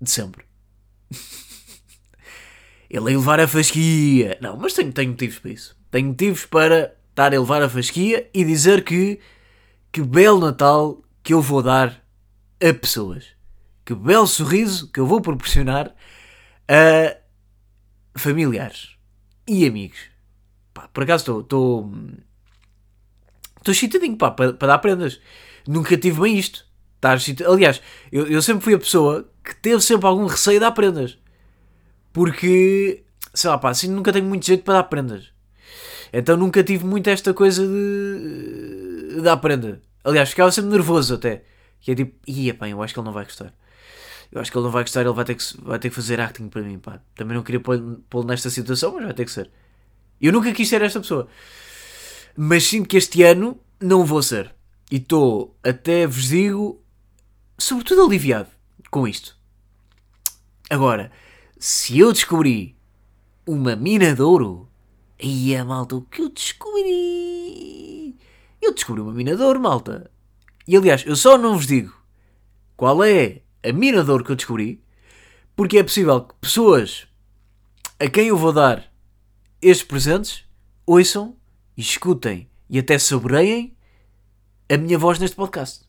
de 0.00 0.10
sempre. 0.10 0.44
Ele 2.90 2.98
a 2.98 3.02
levar 3.02 3.40
a 3.40 3.48
fasquia. 3.48 4.38
Não, 4.40 4.56
mas 4.56 4.72
tenho, 4.74 4.92
tenho 4.92 5.10
motivos 5.10 5.38
para 5.38 5.50
isso. 5.50 5.76
Tenho 5.90 6.08
motivos 6.08 6.46
para 6.46 6.94
estar 7.10 7.34
a 7.34 7.38
levar 7.38 7.62
a 7.62 7.68
fasquia 7.68 8.28
e 8.32 8.44
dizer 8.44 8.84
que 8.84 9.18
que 9.94 10.02
belo 10.02 10.40
Natal 10.40 11.00
que 11.22 11.32
eu 11.32 11.40
vou 11.40 11.62
dar 11.62 12.04
a 12.60 12.74
pessoas. 12.74 13.26
Que 13.84 13.94
belo 13.94 14.26
sorriso 14.26 14.90
que 14.90 14.98
eu 14.98 15.06
vou 15.06 15.20
proporcionar 15.20 15.94
a 16.66 17.16
familiares 18.18 18.96
e 19.46 19.64
amigos. 19.64 20.00
Pá, 20.74 20.88
por 20.92 21.04
acaso 21.04 21.42
estou. 21.42 21.92
Estou 23.56 23.72
excitadinho, 23.72 24.16
para, 24.16 24.32
para 24.32 24.66
dar 24.66 24.78
prendas. 24.78 25.20
Nunca 25.64 25.96
tive 25.96 26.22
bem 26.22 26.36
isto. 26.36 26.66
Aliás, 27.46 27.80
eu, 28.10 28.26
eu 28.26 28.42
sempre 28.42 28.64
fui 28.64 28.74
a 28.74 28.78
pessoa 28.78 29.30
que 29.44 29.54
teve 29.54 29.80
sempre 29.80 30.08
algum 30.08 30.26
receio 30.26 30.58
de 30.58 30.64
dar 30.66 30.72
prendas. 30.72 31.16
Porque, 32.12 33.04
sei 33.32 33.48
lá, 33.48 33.58
pá, 33.58 33.70
assim 33.70 33.86
nunca 33.86 34.12
tenho 34.12 34.26
muito 34.26 34.44
jeito 34.44 34.64
para 34.64 34.74
dar 34.74 34.84
prendas. 34.84 35.32
Então 36.12 36.36
nunca 36.36 36.64
tive 36.64 36.84
muito 36.84 37.08
esta 37.08 37.32
coisa 37.32 37.64
de, 37.64 38.83
de 39.14 39.22
dar 39.22 39.36
prenda. 39.38 39.80
Aliás, 40.02 40.30
ficava 40.30 40.50
sempre 40.50 40.70
nervoso 40.70 41.14
até. 41.14 41.44
Que 41.80 41.92
é 41.92 41.94
tipo, 41.94 42.18
ia 42.26 42.54
pá, 42.54 42.68
eu 42.68 42.82
acho 42.82 42.94
que 42.94 43.00
ele 43.00 43.06
não 43.06 43.12
vai 43.12 43.24
gostar. 43.24 43.52
Eu 44.32 44.40
acho 44.40 44.50
que 44.50 44.58
ele 44.58 44.64
não 44.64 44.72
vai 44.72 44.82
gostar, 44.82 45.02
ele 45.02 45.12
vai 45.12 45.24
ter 45.24 45.34
que, 45.34 45.44
vai 45.62 45.78
ter 45.78 45.88
que 45.90 45.94
fazer 45.94 46.20
acting 46.20 46.48
para 46.48 46.62
mim, 46.62 46.78
pá. 46.78 47.00
Também 47.14 47.36
não 47.36 47.44
queria 47.44 47.60
pô-lo 47.60 48.26
nesta 48.26 48.50
situação, 48.50 48.94
mas 48.94 49.04
vai 49.04 49.14
ter 49.14 49.24
que 49.24 49.30
ser. 49.30 49.50
Eu 50.20 50.32
nunca 50.32 50.52
quis 50.52 50.68
ser 50.68 50.82
esta 50.82 51.00
pessoa 51.00 51.28
mas 52.36 52.64
sinto 52.64 52.88
que 52.88 52.96
este 52.96 53.22
ano 53.22 53.58
não 53.80 54.04
vou 54.04 54.22
ser. 54.22 54.54
E 54.90 54.96
estou, 54.96 55.56
até 55.62 56.06
vos 56.06 56.28
digo, 56.28 56.82
sobretudo 57.58 58.04
aliviado 58.04 58.48
com 58.90 59.06
isto. 59.06 59.36
Agora, 60.68 61.10
se 61.58 61.98
eu 61.98 62.12
descobri 62.12 62.76
uma 63.46 63.76
mina 63.76 64.14
de 64.14 64.22
ouro, 64.22 64.68
aí 65.22 65.54
é 65.54 65.62
malta, 65.62 65.96
o 65.96 66.02
que 66.02 66.22
eu 66.22 66.28
descobri? 66.28 67.33
Eu 68.64 68.72
descobri 68.72 69.02
uma 69.02 69.12
mina 69.12 69.36
de 69.36 69.42
ouro, 69.42 69.60
malta. 69.60 70.10
E 70.66 70.74
aliás, 70.74 71.04
eu 71.04 71.14
só 71.14 71.36
não 71.36 71.54
vos 71.54 71.66
digo 71.66 71.94
qual 72.74 73.04
é 73.04 73.42
a 73.62 73.70
mina 73.72 74.02
ouro 74.10 74.24
que 74.24 74.32
eu 74.32 74.36
descobri, 74.36 74.82
porque 75.54 75.76
é 75.76 75.82
possível 75.82 76.22
que 76.22 76.34
pessoas 76.40 77.06
a 78.00 78.08
quem 78.08 78.28
eu 78.28 78.38
vou 78.38 78.54
dar 78.54 78.90
estes 79.60 79.86
presentes 79.86 80.44
ouçam 80.86 81.36
escutem 81.76 82.48
e 82.70 82.78
até 82.78 82.98
saboreiem 82.98 83.76
a 84.70 84.78
minha 84.78 84.98
voz 84.98 85.18
neste 85.18 85.36
podcast. 85.36 85.84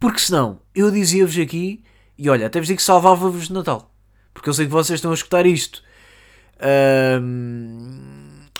Porque 0.00 0.18
senão 0.18 0.62
eu 0.74 0.90
dizia-vos 0.90 1.38
aqui, 1.38 1.84
e 2.16 2.30
olha, 2.30 2.46
até 2.46 2.58
vos 2.58 2.66
digo 2.66 2.78
que 2.78 2.82
salvava-vos 2.82 3.48
de 3.48 3.52
Natal. 3.52 3.94
Porque 4.32 4.48
eu 4.48 4.54
sei 4.54 4.64
que 4.64 4.72
vocês 4.72 4.96
estão 4.96 5.10
a 5.10 5.14
escutar 5.14 5.44
isto. 5.44 5.82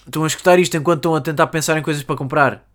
estão 0.05 0.25
a 0.25 0.27
escutar 0.27 0.59
isto 0.59 0.77
enquanto 0.77 0.99
estão 0.99 1.15
a 1.15 1.23
tentar 1.23 1.47
pensar 1.47 1.79
em 1.79 1.83
coisas 1.83 2.03
para 2.03 2.17
comprar 2.17 2.66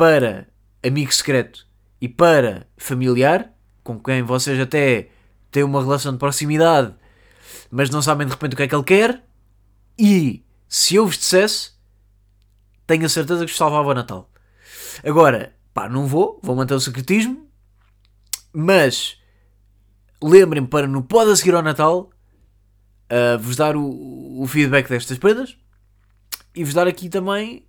para 0.00 0.46
amigo 0.82 1.12
secreto 1.12 1.66
e 2.00 2.08
para 2.08 2.66
familiar, 2.78 3.52
com 3.84 4.00
quem 4.00 4.22
vocês 4.22 4.58
até 4.58 5.10
têm 5.50 5.62
uma 5.62 5.82
relação 5.82 6.10
de 6.12 6.18
proximidade, 6.18 6.94
mas 7.70 7.90
não 7.90 8.00
sabem 8.00 8.26
de 8.26 8.32
repente 8.32 8.54
o 8.54 8.56
que 8.56 8.62
é 8.62 8.68
que 8.68 8.74
ele 8.74 8.82
quer. 8.82 9.22
E 9.98 10.42
se 10.66 10.94
eu 10.94 11.06
vos 11.06 11.18
dissesse 11.18 11.72
tenho 12.86 13.04
a 13.04 13.10
certeza 13.10 13.44
que 13.44 13.50
vos 13.50 13.58
salvava 13.58 13.90
o 13.90 13.94
Natal. 13.94 14.30
Agora, 15.04 15.54
pá, 15.74 15.86
não 15.86 16.06
vou, 16.06 16.40
vou 16.42 16.56
manter 16.56 16.72
o 16.72 16.80
secretismo, 16.80 17.46
mas 18.54 19.18
lembrem-me 20.22 20.66
para 20.66 20.86
no 20.86 21.02
pode 21.02 21.30
a 21.30 21.36
seguir 21.36 21.54
ao 21.54 21.62
Natal 21.62 22.08
uh, 23.12 23.38
vos 23.38 23.54
dar 23.54 23.76
o, 23.76 24.40
o, 24.40 24.46
feedback 24.46 24.88
destas 24.88 25.18
prendas 25.18 25.58
e 26.54 26.64
vos 26.64 26.72
dar 26.72 26.88
aqui 26.88 27.10
também, 27.10 27.66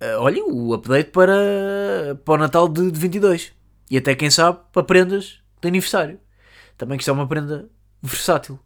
uh, 0.00 0.20
olhem, 0.20 0.42
o 0.42 0.74
update 0.74 1.10
para, 1.10 2.20
para 2.24 2.34
o 2.34 2.38
Natal 2.38 2.68
de, 2.68 2.90
de 2.90 2.98
22 2.98 3.52
e 3.90 3.96
até 3.96 4.14
quem 4.14 4.30
sabe 4.30 4.58
para 4.72 4.82
prendas 4.82 5.40
de 5.60 5.68
aniversário. 5.68 6.20
Também 6.76 6.96
que 6.96 7.02
isto 7.02 7.10
é 7.10 7.12
uma 7.12 7.26
prenda 7.26 7.68
versátil 8.02 8.58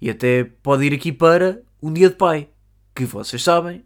e 0.00 0.08
até 0.08 0.44
pode 0.44 0.84
ir 0.84 0.94
aqui 0.94 1.12
para 1.12 1.62
um 1.82 1.92
dia 1.92 2.08
de 2.08 2.16
pai, 2.16 2.48
que 2.94 3.04
vocês 3.04 3.42
sabem 3.42 3.84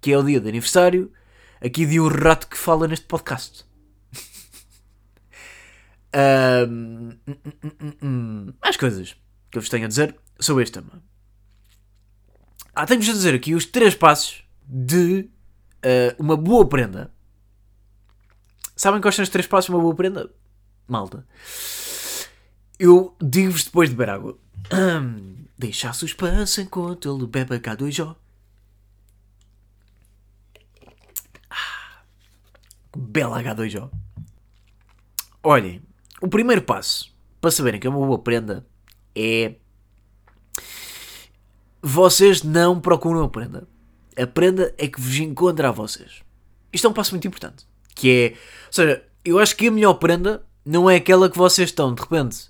que 0.00 0.12
é 0.12 0.18
o 0.18 0.22
dia 0.22 0.40
de 0.40 0.48
aniversário 0.48 1.12
aqui 1.60 1.84
de 1.84 1.98
um 1.98 2.08
rato 2.08 2.46
que 2.46 2.56
fala 2.56 2.86
neste 2.86 3.06
podcast. 3.06 3.64
um, 8.02 8.52
mais 8.62 8.76
coisas 8.76 9.16
que 9.50 9.58
eu 9.58 9.62
vos 9.62 9.68
tenho 9.68 9.86
a 9.86 9.88
dizer 9.88 10.14
sobre 10.38 10.62
este 10.62 10.74
tema. 10.74 11.02
Ah, 12.74 12.86
tenho-vos 12.86 13.08
a 13.08 13.12
dizer 13.12 13.34
aqui 13.34 13.54
os 13.54 13.66
três 13.66 13.94
passos 13.94 14.44
de 14.64 15.28
uh, 15.84 16.22
uma 16.22 16.36
boa 16.36 16.66
prenda. 16.68 17.12
Sabem 18.76 19.00
quais 19.00 19.14
são 19.14 19.22
os 19.22 19.28
três 19.28 19.46
passos 19.46 19.70
uma 19.70 19.80
boa 19.80 19.94
prenda? 19.94 20.30
Malta. 20.86 21.26
Eu 22.78 23.14
digo-vos 23.20 23.64
depois 23.64 23.88
de 23.88 23.96
beber 23.96 24.10
água. 24.10 24.38
Deixa 25.58 25.92
suspense 25.92 26.62
enquanto 26.62 27.12
ele 27.12 27.26
bebe 27.26 27.56
a 27.56 27.60
K2O. 27.60 28.14
Ah, 31.50 32.02
bela 32.96 33.42
H2O. 33.42 33.90
Olhem, 35.42 35.82
o 36.20 36.28
primeiro 36.28 36.62
passo 36.62 37.12
para 37.40 37.50
saberem 37.50 37.80
que 37.80 37.86
é 37.86 37.90
uma 37.90 38.06
boa 38.06 38.18
prenda 38.18 38.66
é. 39.14 39.56
Vocês 41.82 42.42
não 42.42 42.80
procuram 42.80 43.24
a 43.24 43.28
prenda. 43.28 43.66
A 44.18 44.26
prenda 44.26 44.74
é 44.76 44.88
que 44.88 45.00
vos 45.00 45.16
encontra 45.18 45.68
a 45.68 45.72
vocês. 45.72 46.22
Isto 46.72 46.86
é 46.86 46.90
um 46.90 46.92
passo 46.92 47.12
muito 47.12 47.28
importante. 47.28 47.66
Que 47.94 48.10
é. 48.10 48.28
Ou 48.66 48.72
seja, 48.72 49.04
eu 49.24 49.38
acho 49.38 49.56
que 49.56 49.68
a 49.68 49.70
melhor 49.70 49.94
prenda 49.94 50.42
não 50.64 50.90
é 50.90 50.96
aquela 50.96 51.30
que 51.30 51.38
vocês 51.38 51.68
estão, 51.68 51.94
de 51.94 52.02
repente, 52.02 52.48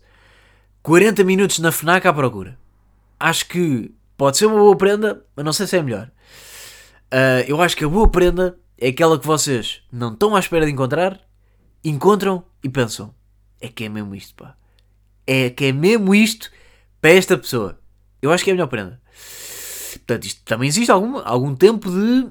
40 0.82 1.22
minutos 1.25 1.58
na 1.58 1.70
FNAC 1.70 2.06
à 2.06 2.12
procura. 2.12 2.58
Acho 3.20 3.46
que 3.46 3.94
pode 4.16 4.38
ser 4.38 4.46
uma 4.46 4.58
boa 4.58 4.76
prenda, 4.76 5.25
mas 5.37 5.44
não 5.44 5.52
sei 5.52 5.66
se 5.66 5.76
é 5.76 5.82
melhor. 5.82 6.10
Uh, 7.12 7.44
eu 7.46 7.60
acho 7.60 7.76
que 7.76 7.84
a 7.84 7.88
boa 7.88 8.08
prenda 8.08 8.58
é 8.76 8.88
aquela 8.88 9.18
que 9.18 9.26
vocês 9.26 9.82
não 9.92 10.12
estão 10.12 10.34
à 10.34 10.38
espera 10.40 10.66
de 10.66 10.72
encontrar, 10.72 11.20
encontram 11.84 12.44
e 12.62 12.68
pensam: 12.68 13.14
é 13.60 13.68
que 13.68 13.84
é 13.84 13.88
mesmo 13.88 14.14
isto, 14.14 14.34
pá. 14.34 14.56
É 15.26 15.50
que 15.50 15.66
é 15.66 15.72
mesmo 15.72 16.14
isto 16.14 16.50
para 17.00 17.10
esta 17.10 17.37
pessoa. 17.37 17.78
Eu 18.22 18.32
acho 18.32 18.42
que 18.42 18.50
é 18.50 18.52
a 18.52 18.56
melhor 18.56 18.68
prenda. 18.68 19.00
Portanto, 20.08 20.24
isto 20.24 20.42
também 20.42 20.66
existe 20.66 20.90
algum, 20.90 21.18
algum 21.18 21.54
tempo 21.54 21.90
de. 21.90 22.30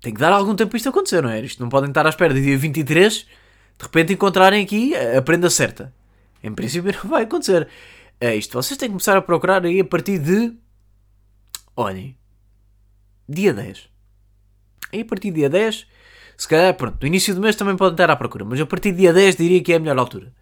Tem 0.00 0.14
que 0.14 0.20
dar 0.20 0.32
algum 0.32 0.54
tempo 0.54 0.70
para 0.70 0.76
isto 0.76 0.88
acontecer, 0.88 1.20
não 1.20 1.28
é? 1.28 1.40
Isto 1.40 1.60
não 1.60 1.68
podem 1.68 1.90
estar 1.90 2.06
à 2.06 2.08
espera 2.08 2.32
de 2.32 2.40
dia 2.40 2.56
23 2.56 3.26
de 3.78 3.84
repente 3.84 4.12
encontrarem 4.12 4.64
aqui 4.64 4.94
a 4.94 5.20
prenda 5.20 5.50
certa. 5.50 5.92
Em 6.42 6.54
princípio 6.54 6.92
não 7.02 7.10
vai 7.10 7.24
acontecer. 7.24 7.68
É 8.20 8.34
isto. 8.34 8.52
Vocês 8.52 8.78
têm 8.78 8.88
que 8.88 8.92
começar 8.92 9.16
a 9.16 9.22
procurar 9.22 9.64
aí 9.64 9.80
a 9.80 9.84
partir 9.84 10.18
de. 10.18 10.56
Olhem. 11.76 12.16
Dia 13.28 13.52
10. 13.52 13.88
Aí 14.92 15.00
a 15.00 15.04
partir 15.04 15.30
do 15.32 15.34
dia 15.34 15.50
10. 15.50 15.86
Se 16.36 16.48
calhar, 16.48 16.74
pronto, 16.74 16.98
no 17.00 17.06
início 17.06 17.34
do 17.34 17.40
mês 17.40 17.56
também 17.56 17.76
podem 17.76 17.94
estar 17.94 18.10
à 18.10 18.16
procura, 18.16 18.44
mas 18.44 18.60
a 18.60 18.66
partir 18.66 18.92
do 18.92 18.98
dia 18.98 19.12
10 19.12 19.36
diria 19.36 19.62
que 19.62 19.72
é 19.72 19.76
a 19.76 19.78
melhor 19.78 19.98
altura. 19.98 20.32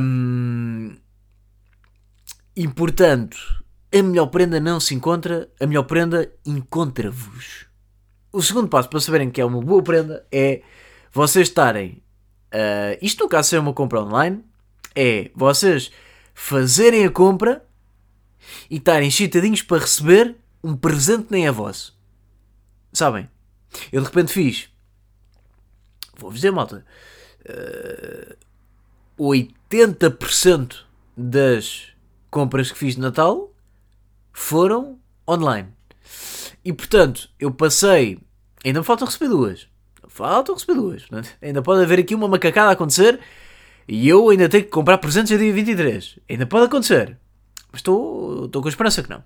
Um, 0.00 0.96
e 2.54 2.68
portanto, 2.68 3.36
a 3.92 4.02
melhor 4.02 4.26
prenda 4.26 4.60
não 4.60 4.78
se 4.78 4.94
encontra, 4.94 5.48
a 5.60 5.66
melhor 5.66 5.84
prenda 5.84 6.30
encontra-vos. 6.44 7.66
O 8.30 8.42
segundo 8.42 8.68
passo 8.68 8.88
para 8.88 9.00
saberem 9.00 9.30
que 9.30 9.40
é 9.40 9.44
uma 9.44 9.62
boa 9.62 9.82
prenda 9.82 10.26
é 10.30 10.62
vocês 11.12 11.48
estarem. 11.48 12.02
Uh, 12.52 12.98
isto 13.00 13.24
no 13.24 13.28
caso 13.28 13.48
ser 13.48 13.58
uma 13.58 13.72
compra 13.72 14.02
online, 14.02 14.44
é 14.94 15.30
vocês 15.34 15.90
fazerem 16.34 17.04
a 17.04 17.10
compra 17.10 17.64
e 18.70 18.76
estarem 18.76 19.10
chitadinhos 19.10 19.62
para 19.62 19.78
receber 19.78 20.36
um 20.62 20.76
presente 20.76 21.28
nem 21.30 21.46
é 21.46 21.52
vosso. 21.52 21.96
Sabem? 22.92 23.28
Eu 23.90 24.02
de 24.02 24.06
repente 24.06 24.32
fiz. 24.32 24.68
Vou-vos 26.16 26.40
dizer, 26.40 26.50
malta. 26.50 26.84
Uh, 27.48 28.34
ah, 28.34 29.22
80% 29.22 30.84
das 31.16 31.88
compras 32.30 32.70
que 32.70 32.78
fiz 32.78 32.94
de 32.94 33.00
Natal 33.00 33.52
foram 34.38 34.98
online. 35.28 35.68
E 36.64 36.72
portanto, 36.72 37.28
eu 37.38 37.50
passei. 37.50 38.18
Ainda 38.64 38.78
me 38.78 38.86
faltam 38.86 39.06
receber 39.06 39.28
duas. 39.28 39.68
Faltam 40.06 40.54
receber 40.54 40.74
duas. 40.74 41.06
Ainda 41.42 41.60
pode 41.60 41.82
haver 41.82 41.98
aqui 41.98 42.14
uma 42.14 42.28
macacada 42.28 42.70
a 42.70 42.72
acontecer 42.72 43.20
e 43.86 44.08
eu 44.08 44.30
ainda 44.30 44.48
tenho 44.48 44.64
que 44.64 44.70
comprar 44.70 44.98
presentes 44.98 45.32
no 45.32 45.38
dia 45.38 45.52
23. 45.52 46.20
Ainda 46.30 46.46
pode 46.46 46.66
acontecer. 46.66 47.18
Mas 47.70 47.80
estou, 47.80 48.46
estou 48.46 48.62
com 48.62 48.68
a 48.68 48.70
esperança 48.70 49.02
que 49.02 49.10
não. 49.10 49.22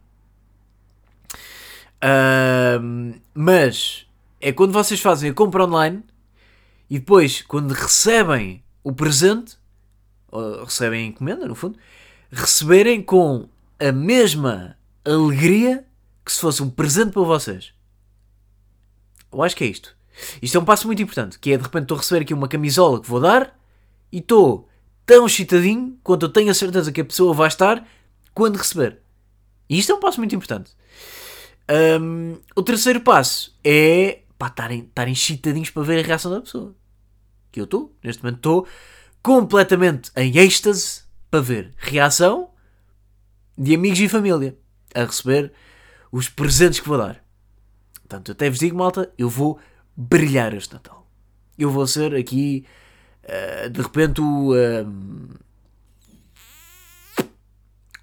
Uh, 2.03 3.21
mas 3.35 4.07
é 4.41 4.51
quando 4.51 4.73
vocês 4.73 5.01
fazem 5.01 5.31
a 5.31 5.35
compra 5.35 5.65
online 5.65 6.03
e 6.91 6.99
depois, 6.99 7.43
quando 7.43 7.73
recebem 7.73 8.65
o 8.83 8.93
presente, 8.93 9.57
recebem 10.65 11.05
a 11.05 11.07
encomenda, 11.09 11.47
no 11.47 11.55
fundo, 11.55 11.79
receberem 12.31 13.03
com 13.03 13.49
a 13.79 13.93
mesma 13.93 14.77
alegria 15.05 15.87
que 16.25 16.33
se 16.33 16.41
fosse 16.41 16.63
um 16.63 16.71
presente 16.71 17.13
para 17.13 17.23
vocês. 17.23 17.73
Eu 19.33 19.43
acho 19.43 19.57
que 19.57 19.65
é 19.65 19.67
isto. 19.67 19.97
Isto 20.41 20.59
é 20.59 20.61
um 20.61 20.65
passo 20.65 20.87
muito 20.87 21.03
importante, 21.03 21.39
que 21.39 21.53
é 21.53 21.57
de 21.57 21.63
repente 21.63 21.85
estou 21.85 21.97
a 21.97 22.01
receber 22.01 22.23
aqui 22.23 22.35
uma 22.35 22.49
camisola 22.49 23.01
que 23.01 23.09
vou 23.09 23.21
dar 23.21 23.59
e 24.11 24.19
estou 24.19 24.69
tão 25.07 25.27
excitadinho 25.27 25.99
quanto 26.03 26.27
eu 26.27 26.29
tenho 26.29 26.51
a 26.51 26.55
certeza 26.55 26.93
que 26.93 27.01
a 27.01 27.05
pessoa 27.05 27.35
vai 27.35 27.49
estar 27.49 27.87
quando 28.35 28.57
receber. 28.57 28.99
E 29.69 29.79
isto 29.79 29.91
é 29.91 29.95
um 29.95 30.01
passo 30.01 30.19
muito 30.19 30.35
importante. 30.35 30.73
Um, 32.01 32.37
o 32.55 32.63
terceiro 32.63 33.01
passo 33.01 33.57
é 33.65 34.23
estarem 34.41 35.13
excitadinhos 35.13 35.71
para 35.71 35.83
ver 35.83 36.05
a 36.05 36.07
reação 36.07 36.31
da 36.31 36.41
pessoa. 36.41 36.75
Que 37.51 37.61
eu 37.61 37.65
estou, 37.65 37.95
neste 38.03 38.23
momento 38.23 38.37
estou 38.37 38.67
completamente 39.23 40.11
em 40.17 40.37
êxtase 40.37 41.03
para 41.31 41.41
ver 41.41 41.73
reação 41.79 42.51
de 43.57 43.75
amigos 43.75 44.01
e 44.01 44.09
família 44.09 44.59
a 44.95 45.05
receber 45.05 45.53
os 46.11 46.29
presentes 46.29 46.81
que 46.81 46.89
vou 46.89 46.99
dar. 46.99 47.25
Portanto, 47.95 48.29
eu 48.29 48.33
até 48.33 48.51
vos 48.51 48.59
digo, 48.59 48.77
malta, 48.77 49.13
eu 49.17 49.29
vou 49.29 49.59
brilhar 49.97 50.55
este 50.55 50.75
Natal. 50.75 51.07
Eu 51.59 51.71
vou 51.71 51.87
ser 51.87 52.15
aqui, 52.15 52.67
uh, 53.25 53.71
de 53.71 53.81
repente, 53.81 54.21
o. 54.21 54.53
Uh, 54.53 55.43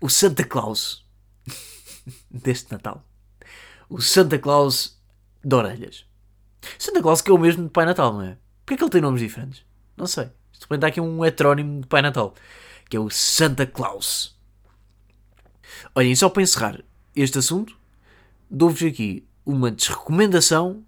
o 0.02 0.10
Santa 0.10 0.43
Claus 0.43 1.06
deste 2.32 2.71
Natal. 2.71 3.04
O 3.89 4.02
Santa 4.02 4.39
Claus 4.39 4.97
de 5.43 5.56
orelhas. 5.56 6.06
Santa 6.78 7.02
Claus 7.02 7.21
que 7.21 7.32
é 7.32 7.34
o 7.34 7.38
mesmo 7.38 7.63
de 7.63 7.69
Pai 7.69 7.86
Natal, 7.86 8.13
não 8.13 8.21
é? 8.21 8.38
Porquê 8.65 8.75
é 8.75 8.78
que 8.78 8.84
ele 8.84 8.91
tem 8.91 9.02
nomes 9.02 9.21
diferentes? 9.21 9.65
Não 9.97 10.08
sei. 10.08 10.25
De 10.25 10.60
repente 10.62 10.86
há 10.86 10.88
aqui 10.88 11.02
um 11.02 11.23
heterónimo 11.25 11.82
de 11.82 11.88
Pai 11.88 12.02
Natal, 12.02 12.34
que 12.89 12.95
é 12.95 12.99
o 12.99 13.10
Santa 13.10 13.65
Claus. 13.65 14.38
Olhem, 15.95 16.15
só 16.15 16.29
para 16.29 16.43
encerrar 16.43 16.84
este 17.15 17.38
assunto, 17.39 17.77
dou-vos 18.49 18.82
aqui 18.84 19.27
uma 19.45 19.71
desrecomendação 19.71 20.84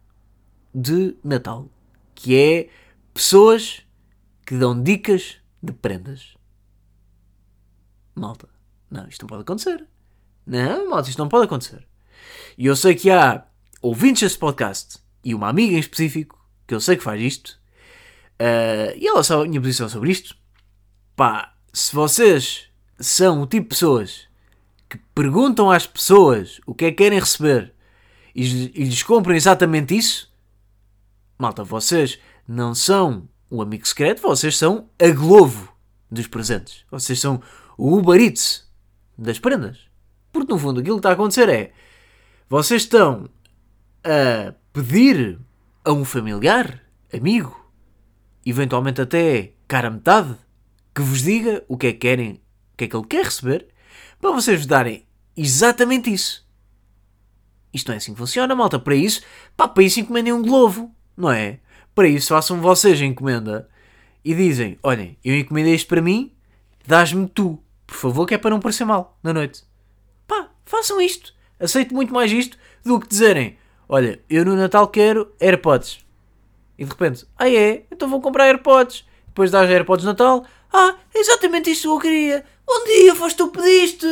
de 0.73 1.15
Natal, 1.23 1.69
que 2.15 2.35
é 2.35 2.69
pessoas 3.13 3.81
que 4.45 4.57
dão 4.57 4.81
dicas 4.81 5.37
de 5.61 5.73
prendas. 5.73 6.35
Malta, 8.15 8.47
não, 8.89 9.07
isto 9.07 9.21
não 9.21 9.27
pode 9.27 9.41
acontecer. 9.41 9.87
Não, 10.45 10.89
malta, 10.89 11.09
isto 11.09 11.19
não 11.19 11.29
pode 11.29 11.45
acontecer. 11.45 11.87
E 12.57 12.65
eu 12.65 12.75
sei 12.75 12.95
que 12.95 13.09
há 13.09 13.45
ouvintes 13.81 14.23
deste 14.23 14.39
podcast 14.39 14.99
e 15.23 15.33
uma 15.33 15.49
amiga 15.49 15.75
em 15.75 15.79
específico 15.79 16.39
que 16.67 16.73
eu 16.73 16.81
sei 16.81 16.97
que 16.97 17.03
faz 17.03 17.21
isto. 17.21 17.59
Uh, 18.39 18.97
e 18.97 19.07
ela 19.07 19.23
sabe 19.23 19.43
a 19.43 19.47
minha 19.47 19.61
posição 19.61 19.87
sobre 19.87 20.11
isto. 20.11 20.35
Pá, 21.15 21.55
se 21.71 21.93
vocês 21.95 22.69
são 22.99 23.41
o 23.41 23.47
tipo 23.47 23.63
de 23.63 23.69
pessoas 23.69 24.27
que 24.91 24.97
perguntam 25.15 25.71
às 25.71 25.87
pessoas 25.87 26.59
o 26.65 26.75
que 26.75 26.83
é 26.83 26.91
que 26.91 26.97
querem 26.97 27.17
receber 27.17 27.73
e, 28.35 28.43
e 28.75 28.83
lhes 28.83 29.03
compram 29.03 29.33
exatamente 29.33 29.97
isso, 29.97 30.29
malta, 31.39 31.63
vocês 31.63 32.19
não 32.45 32.75
são 32.75 33.29
o 33.49 33.61
amigo 33.61 33.87
secreto, 33.87 34.21
vocês 34.21 34.57
são 34.57 34.89
a 35.01 35.07
Globo 35.09 35.73
dos 36.09 36.27
presentes. 36.27 36.85
Vocês 36.91 37.21
são 37.21 37.41
o 37.77 37.97
Uber 37.97 38.19
Eats 38.19 38.69
das 39.17 39.39
prendas. 39.39 39.79
Porque 40.33 40.51
no 40.51 40.59
fundo 40.59 40.81
aquilo 40.81 40.97
que 40.97 40.99
está 40.99 41.11
a 41.11 41.13
acontecer 41.13 41.47
é 41.47 41.71
vocês 42.49 42.81
estão 42.81 43.29
a 44.03 44.53
pedir 44.73 45.39
a 45.85 45.93
um 45.93 46.03
familiar, 46.03 46.81
amigo, 47.13 47.57
eventualmente 48.45 48.99
até 48.99 49.53
cara 49.69 49.89
metade, 49.89 50.35
que 50.93 51.01
vos 51.01 51.21
diga 51.21 51.63
o 51.69 51.77
que 51.77 51.87
é 51.87 51.93
que 51.93 51.99
querem, 51.99 52.41
o 52.73 52.77
que 52.77 52.83
é 52.83 52.87
que 52.89 52.95
ele 52.97 53.07
quer 53.07 53.23
receber, 53.23 53.67
para 54.21 54.31
vocês 54.31 54.59
vos 54.59 54.67
darem 54.67 55.05
exatamente 55.35 56.13
isso. 56.13 56.47
Isto 57.73 57.87
não 57.87 57.95
é 57.95 57.97
assim 57.97 58.13
que 58.13 58.19
funciona, 58.19 58.53
malta. 58.53 58.77
Para 58.77 58.95
isso, 58.95 59.21
pá, 59.57 59.67
para 59.67 59.83
isso 59.83 59.99
encomendem 59.99 60.31
um 60.31 60.41
globo, 60.41 60.93
não 61.17 61.31
é? 61.31 61.59
Para 61.95 62.07
isso 62.07 62.29
façam 62.29 62.61
vocês 62.61 63.01
a 63.01 63.05
encomenda 63.05 63.67
e 64.23 64.35
dizem: 64.35 64.77
Olhem, 64.83 65.17
eu 65.23 65.35
encomendei 65.37 65.73
isto 65.73 65.87
para 65.87 66.01
mim, 66.01 66.31
dás-me 66.85 67.27
tu, 67.27 67.61
por 67.87 67.95
favor, 67.95 68.25
que 68.25 68.35
é 68.35 68.37
para 68.37 68.51
não 68.51 68.59
parecer 68.59 68.85
mal 68.85 69.17
na 69.23 69.33
noite. 69.33 69.63
Pá, 70.27 70.49
façam 70.65 71.01
isto. 71.01 71.33
Aceito 71.59 71.93
muito 71.93 72.13
mais 72.13 72.31
isto 72.31 72.57
do 72.83 72.99
que 72.99 73.07
dizerem: 73.07 73.57
Olha, 73.89 74.21
eu 74.29 74.45
no 74.45 74.55
Natal 74.55 74.87
quero 74.87 75.33
AirPods. 75.39 76.05
E 76.77 76.83
de 76.83 76.89
repente, 76.89 77.25
ah 77.37 77.49
é? 77.49 77.85
Então 77.91 78.09
vou 78.09 78.21
comprar 78.21 78.45
AirPods. 78.45 79.05
Depois 79.27 79.49
dás 79.49 79.69
AirPods 79.69 80.03
de 80.03 80.07
Natal. 80.07 80.45
Ah, 80.73 80.95
exatamente 81.13 81.69
isto 81.69 81.83
que 81.83 81.87
eu 81.87 81.99
queria. 81.99 82.45
Bom 82.73 82.85
dia, 82.85 83.13
foste 83.13 83.35
tu 83.35 83.49
pediste. 83.49 84.07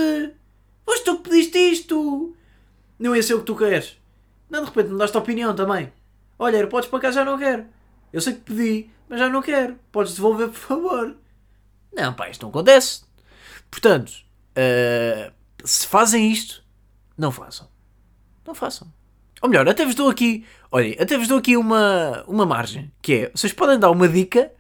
Hoje 0.86 1.04
tu 1.06 1.16
que 1.16 1.30
pediste 1.30 1.58
isto! 1.58 2.36
Não 3.00 3.16
ia 3.16 3.24
ser 3.24 3.36
o 3.36 3.40
que 3.40 3.46
tu 3.46 3.56
queres. 3.56 3.98
Não, 4.50 4.60
de 4.60 4.66
repente 4.66 4.90
me 4.90 4.98
daste 4.98 5.16
a 5.16 5.22
opinião 5.22 5.56
também. 5.56 5.94
Olha, 6.38 6.68
podes 6.68 6.90
para 6.90 7.00
cá, 7.00 7.10
já 7.10 7.24
não 7.24 7.40
quero. 7.40 7.66
Eu 8.12 8.20
sei 8.20 8.34
que 8.34 8.42
pedi, 8.42 8.90
mas 9.08 9.18
já 9.18 9.30
não 9.30 9.42
quero. 9.42 9.80
Podes 9.94 10.14
devolver, 10.14 10.50
por 10.50 10.58
favor. 10.58 11.16
Não, 11.94 12.14
pá, 12.14 12.30
isto 12.30 12.42
não 12.42 12.50
acontece. 12.50 13.04
Portanto, 13.72 14.10
uh, 14.10 15.34
se 15.64 15.88
fazem 15.88 16.30
isto, 16.30 16.62
não 17.18 17.32
façam. 17.32 17.70
Não 18.46 18.54
façam. 18.54 18.92
Ou 19.42 19.48
melhor, 19.48 19.70
até 19.70 19.86
vos 19.86 19.96
dou 19.96 20.10
aqui. 20.10 20.46
Olhem, 20.70 20.98
até 21.00 21.18
vos 21.18 21.30
dou 21.30 21.38
aqui 21.38 21.56
uma, 21.56 22.26
uma 22.28 22.46
margem. 22.46 22.92
Que 23.02 23.14
é, 23.14 23.32
vocês 23.34 23.54
podem 23.54 23.80
dar 23.80 23.90
uma 23.90 24.10
dica, 24.10 24.52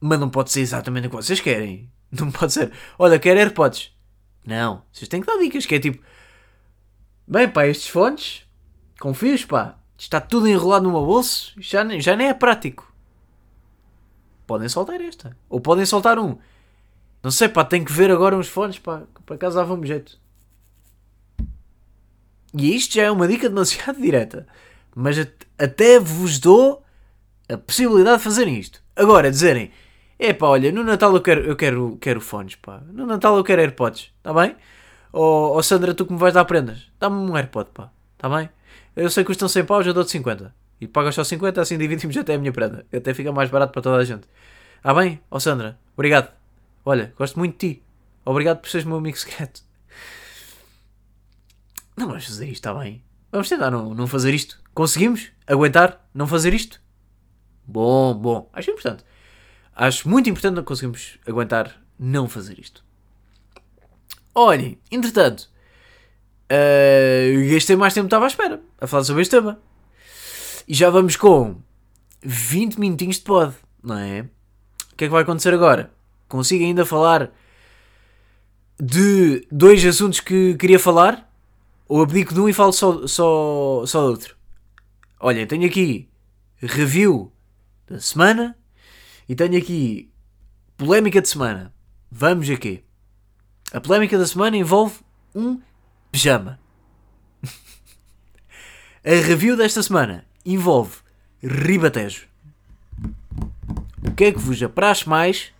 mas 0.00 0.20
não 0.20 0.30
pode 0.30 0.52
ser 0.52 0.60
exatamente 0.60 1.08
o 1.08 1.10
que 1.10 1.16
vocês 1.16 1.40
querem. 1.40 1.90
Não 2.20 2.30
pode 2.30 2.52
ser, 2.52 2.72
olha, 2.98 3.18
quero 3.18 3.40
AirPods. 3.40 3.92
Não, 4.46 4.82
vocês 4.92 5.08
têm 5.08 5.20
que 5.20 5.26
dar 5.26 5.38
dicas, 5.38 5.66
que 5.66 5.74
é 5.74 5.80
tipo. 5.80 6.04
Bem, 7.26 7.48
pá, 7.48 7.66
estes 7.66 7.88
fones, 7.88 8.46
confios, 9.00 9.44
pá, 9.44 9.78
está 9.96 10.20
tudo 10.20 10.46
enrolado 10.46 10.84
numa 10.84 11.00
bolsa, 11.00 11.52
já, 11.56 11.82
já 11.98 12.14
nem 12.14 12.28
é 12.28 12.34
prático. 12.34 12.92
Podem 14.46 14.68
soltar 14.68 15.00
esta. 15.00 15.36
Ou 15.48 15.60
podem 15.60 15.86
soltar 15.86 16.18
um. 16.18 16.36
Não 17.22 17.30
sei, 17.30 17.48
pá, 17.48 17.64
tem 17.64 17.82
que 17.82 17.92
ver 17.92 18.10
agora 18.10 18.36
uns 18.36 18.48
fones, 18.48 18.78
pá, 18.78 19.04
para 19.24 19.38
casa 19.38 19.56
dava-me 19.60 19.86
jeito. 19.86 20.20
E 22.52 22.76
isto 22.76 22.94
já 22.94 23.04
é 23.04 23.10
uma 23.10 23.26
dica 23.26 23.48
demasiado 23.48 23.98
direta. 24.00 24.46
Mas 24.94 25.16
até 25.58 25.98
vos 25.98 26.38
dou 26.38 26.84
a 27.48 27.56
possibilidade 27.56 28.18
de 28.18 28.24
fazerem 28.24 28.58
isto. 28.58 28.82
Agora, 28.94 29.30
dizerem, 29.30 29.72
é 30.18 30.32
pá, 30.32 30.46
olha, 30.46 30.70
no 30.72 30.84
Natal 30.84 31.14
eu 31.14 31.20
quero, 31.20 31.40
eu 31.42 31.56
quero, 31.56 31.98
quero 32.00 32.20
fones, 32.20 32.54
pá. 32.56 32.80
No 32.92 33.06
Natal 33.06 33.36
eu 33.36 33.44
quero 33.44 33.60
AirPods, 33.60 34.12
está 34.18 34.32
bem? 34.32 34.56
Ou, 35.12 35.56
oh, 35.56 35.62
Sandra, 35.62 35.94
tu 35.94 36.06
que 36.06 36.12
me 36.12 36.18
vais 36.18 36.34
dar 36.34 36.44
prendas, 36.44 36.90
dá-me 36.98 37.16
um 37.16 37.36
AirPod, 37.36 37.70
pá, 37.72 37.90
está 38.16 38.28
bem? 38.28 38.48
Eu 38.96 39.10
sei 39.10 39.24
que 39.24 39.28
custam 39.28 39.48
100 39.48 39.64
paus, 39.64 39.86
eu 39.86 39.94
dou-te 39.94 40.10
50. 40.10 40.54
E 40.80 40.86
pagas 40.86 41.14
só 41.14 41.24
50, 41.24 41.60
assim 41.60 41.78
dividimos 41.78 42.16
até 42.16 42.34
a 42.34 42.38
minha 42.38 42.52
prenda. 42.52 42.86
Até 42.92 43.14
fica 43.14 43.32
mais 43.32 43.50
barato 43.50 43.72
para 43.72 43.82
toda 43.82 43.96
a 43.96 44.04
gente. 44.04 44.28
Está 44.76 44.92
bem? 44.94 45.20
Ó 45.30 45.36
oh, 45.36 45.40
Sandra, 45.40 45.78
obrigado. 45.96 46.32
Olha, 46.84 47.12
gosto 47.16 47.38
muito 47.38 47.52
de 47.52 47.74
ti. 47.74 47.82
Obrigado 48.24 48.60
por 48.60 48.68
seres 48.68 48.84
meu 48.84 48.96
amigo 48.96 49.16
secreto. 49.18 49.62
Não 51.96 52.08
vamos 52.08 52.26
fazer 52.26 52.46
isto, 52.46 52.54
está 52.54 52.74
bem? 52.74 53.02
Vamos 53.30 53.48
tentar 53.48 53.70
não, 53.70 53.94
não 53.94 54.06
fazer 54.06 54.34
isto. 54.34 54.60
Conseguimos 54.74 55.30
aguentar 55.46 56.06
não 56.12 56.26
fazer 56.26 56.52
isto? 56.52 56.80
Bom, 57.66 58.14
bom. 58.14 58.50
Acho 58.52 58.70
importante. 58.70 59.04
Acho 59.74 60.08
muito 60.08 60.30
importante 60.30 60.54
não 60.54 60.62
conseguimos 60.62 61.18
aguentar 61.26 61.80
não 61.98 62.28
fazer 62.28 62.58
isto. 62.58 62.84
Olhem, 64.34 64.78
entretanto, 64.90 65.48
uh, 66.50 67.52
gastei 67.52 67.76
mais 67.76 67.94
tempo 67.94 68.04
que 68.04 68.08
estava 68.08 68.26
à 68.26 68.28
espera 68.28 68.60
a 68.80 68.86
falar 68.86 69.04
sobre 69.04 69.22
este 69.22 69.30
tema. 69.32 69.60
E 70.66 70.74
já 70.74 70.90
vamos 70.90 71.16
com 71.16 71.56
20 72.22 72.78
minutinhos 72.78 73.16
de 73.16 73.22
pod, 73.22 73.54
não 73.82 73.98
é? 73.98 74.22
O 74.92 74.96
que 74.96 75.04
é 75.04 75.06
que 75.08 75.12
vai 75.12 75.22
acontecer 75.22 75.52
agora? 75.52 75.92
Consigo 76.28 76.64
ainda 76.64 76.86
falar 76.86 77.30
de 78.80 79.46
dois 79.50 79.84
assuntos 79.84 80.20
que 80.20 80.54
queria 80.56 80.78
falar? 80.78 81.30
Ou 81.86 82.02
abdico 82.02 82.32
de 82.32 82.40
um 82.40 82.48
e 82.48 82.52
falo 82.52 82.72
só, 82.72 83.06
só, 83.06 83.84
só 83.86 84.04
de 84.04 84.08
outro? 84.08 84.36
Olha, 85.20 85.46
tenho 85.46 85.66
aqui 85.66 86.08
review 86.60 87.30
da 87.86 88.00
semana 88.00 88.56
e 89.28 89.34
tenho 89.34 89.56
aqui 89.56 90.10
polémica 90.76 91.20
de 91.20 91.28
semana. 91.28 91.72
Vamos 92.10 92.48
aqui. 92.50 92.84
A 93.72 93.80
polémica 93.80 94.18
da 94.18 94.26
semana 94.26 94.56
envolve 94.56 95.00
um 95.34 95.60
pijama. 96.12 96.60
A 99.04 99.10
review 99.26 99.56
desta 99.56 99.82
semana 99.82 100.24
envolve 100.44 100.98
ribatejo. 101.42 102.26
O 104.06 104.12
que 104.14 104.24
é 104.24 104.32
que 104.32 104.38
vos 104.38 104.62
apraz 104.62 105.04
mais 105.04 105.52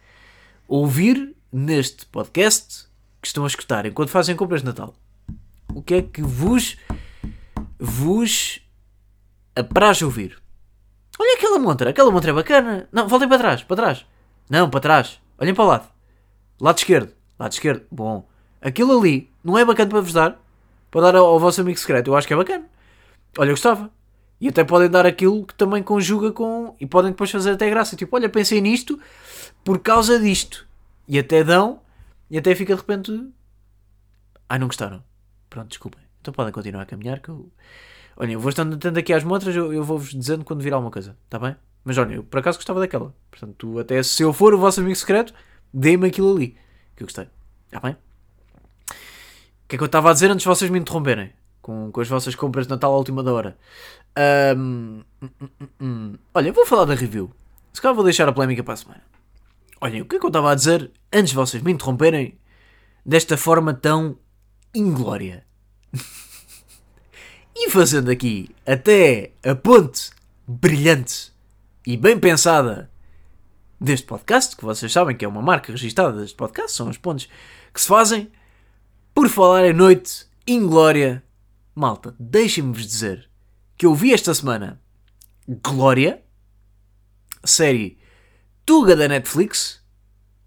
ouvir 0.69 1.35
neste 1.53 2.07
podcast 2.07 2.87
que 3.21 3.27
estão 3.27 3.45
a 3.45 3.47
escutar 3.47 3.87
enquanto 3.87 4.11
fazem 4.11 4.37
compras 4.37 4.61
de 4.61 4.67
Natal? 4.67 4.95
O 5.75 5.83
que 5.83 5.95
é 5.95 6.03
que 6.03 6.23
vos 6.23 6.77
vos 7.79 8.61
apraz 9.57 10.03
ouvir? 10.03 10.44
Olha 11.19 11.35
aquela 11.37 11.59
montra, 11.59 11.91
aquela 11.91 12.11
montra 12.11 12.31
é 12.31 12.35
bacana. 12.35 12.89
Não, 12.93 13.07
voltem 13.09 13.29
para 13.29 13.39
trás, 13.39 13.63
para 13.63 13.77
trás. 13.77 14.07
Não, 14.49 14.69
para 14.69 14.81
trás. 14.81 15.21
Olhem 15.39 15.55
para 15.55 15.65
o 15.65 15.69
lado. 15.69 15.89
Lado 16.61 16.79
esquerdo. 16.79 17.13
Lado 17.39 17.53
esquerdo. 17.53 17.83
Bom. 17.91 18.29
Aquilo 18.61 18.99
ali 18.99 19.31
não 19.43 19.59
é 19.59 19.65
bacana 19.65 19.91
para 19.91 20.01
vos 20.01 20.13
dar? 20.13 20.41
Para 20.91 21.01
dar 21.03 21.17
ao, 21.17 21.27
ao 21.27 21.39
vosso 21.39 21.61
amigo 21.61 21.79
secreto. 21.79 22.11
Eu 22.11 22.17
acho 22.17 22.27
que 22.27 22.33
é 22.33 22.37
bacana. 22.37 22.65
Olha, 23.39 23.49
eu 23.49 23.53
gostava. 23.53 23.91
E 24.41 24.49
até 24.49 24.65
podem 24.65 24.89
dar 24.91 25.07
aquilo 25.07 25.47
que 25.47 25.55
também 25.55 25.83
conjuga 25.83 26.33
com. 26.33 26.77
E 26.81 26.87
podem 26.87 27.11
depois 27.13 27.31
fazer 27.31 27.53
até 27.53 27.69
graça. 27.71 27.97
Tipo, 27.97 28.17
olha, 28.17 28.29
pensei 28.29 28.61
nisto 28.61 28.99
por 29.65 29.79
causa 29.79 30.19
disto. 30.19 30.67
E 31.07 31.19
até 31.19 31.45
dão. 31.45 31.81
E 32.31 32.39
até 32.39 32.55
fica 32.55 32.75
de 32.75 32.81
repente. 32.81 33.31
Ai, 34.49 34.59
não 34.59 34.67
gostaram. 34.67 35.03
Pronto, 35.49 35.69
desculpem. 35.69 36.03
Então 36.21 36.33
podem 36.33 36.53
continuar 36.53 36.83
a 36.83 36.87
caminhar 36.87 37.21
que 37.21 37.29
eu. 37.29 37.51
Olha, 38.17 38.33
eu 38.33 38.41
vou 38.41 38.51
estando 38.51 38.75
atento 38.75 38.99
aqui 38.99 39.13
às 39.13 39.25
montras, 39.25 39.55
eu, 39.55 39.73
eu 39.73 39.83
vou-vos 39.83 40.11
dizendo 40.11 40.45
quando 40.45 40.63
vir 40.63 40.73
alguma 40.73 40.91
coisa, 40.91 41.17
está 41.25 41.39
bem? 41.39 41.57
Mas 41.85 41.99
olha, 41.99 42.15
eu 42.15 42.25
por 42.25 42.39
acaso 42.39 42.59
gostava 42.59 42.81
daquela. 42.81 43.15
Portanto, 43.31 43.55
tu, 43.59 43.79
até 43.79 44.03
se 44.03 44.23
eu 44.23 44.33
for 44.33 44.55
o 44.55 44.59
vosso 44.59 44.81
amigo 44.81 44.97
secreto, 44.97 45.35
dê-me 45.73 46.09
aquilo 46.09 46.35
ali, 46.35 46.57
que 46.97 47.03
eu 47.03 47.07
gostei. 47.07 47.29
Está 47.67 47.81
bem? 47.81 47.93
O 47.93 49.69
que 49.69 49.77
é 49.77 49.79
que 49.79 49.83
eu 49.83 49.87
estava 49.87 50.11
a 50.11 50.13
dizer 50.13 50.31
antes 50.31 50.43
de 50.43 50.49
vocês 50.49 50.71
me 50.71 50.79
interromperem? 50.79 51.33
Com, 51.61 51.91
com 51.91 52.01
as 52.01 52.09
vossas 52.09 52.35
compras 52.35 52.67
de 52.67 52.71
Natal 52.71 52.93
à 52.93 52.97
última 52.97 53.23
da 53.23 53.33
hora. 53.33 53.59
Um, 54.57 55.03
hum, 55.23 55.29
hum, 55.41 55.69
hum. 55.81 56.15
Olha, 56.35 56.53
vou 56.53 56.67
falar 56.67 56.85
da 56.85 56.95
review. 56.95 57.33
Se 57.73 57.81
calhar 57.81 57.95
vou 57.95 58.05
deixar 58.05 58.29
a 58.29 58.33
polémica 58.33 58.63
para 58.63 58.75
a 58.75 58.77
semana. 58.77 59.03
Olhem, 59.81 60.03
o 60.03 60.05
que 60.05 60.17
é 60.17 60.19
que 60.19 60.25
eu 60.25 60.29
estava 60.29 60.53
a 60.53 60.55
dizer 60.55 60.91
antes 61.13 61.31
de 61.31 61.37
vocês 61.37 61.63
me 61.63 61.73
interromperem 61.73 62.39
desta 63.05 63.37
forma 63.37 63.75
tão 63.75 64.19
inglória? 64.75 65.45
E 67.57 67.71
fazendo 67.71 68.11
aqui 68.11 68.51
até 68.67 69.31
a 69.45 69.55
ponte 69.55 70.11
brilhante 70.47 71.33
e 71.87 71.97
bem 71.97 72.19
pensada 72.19 72.91
deste 73.81 74.07
podcast, 74.07 74.57
que 74.57 74.65
vocês 74.65 74.91
sabem 74.91 75.17
que 75.17 75.25
é 75.25 75.29
uma 75.29 75.41
marca 75.41 75.71
registrada 75.71 76.19
deste 76.19 76.37
podcast, 76.37 76.77
são 76.77 76.89
os 76.89 76.99
pontos 76.99 77.29
que 77.73 77.81
se 77.81 77.87
fazem, 77.87 78.31
por 79.15 79.29
falar 79.29 79.65
em 79.67 79.73
noite 79.73 80.27
inglória. 80.45 81.23
Malta, 81.77 82.17
deixem-me-vos 82.19 82.85
dizer 82.87 83.31
que 83.77 83.87
eu 83.87 83.95
vi 83.95 84.13
esta 84.13 84.35
semana 84.35 84.81
Glória, 85.47 86.25
série 87.45 87.99
Tuga 88.67 88.97
da 88.97 89.07
Netflix, 89.07 89.81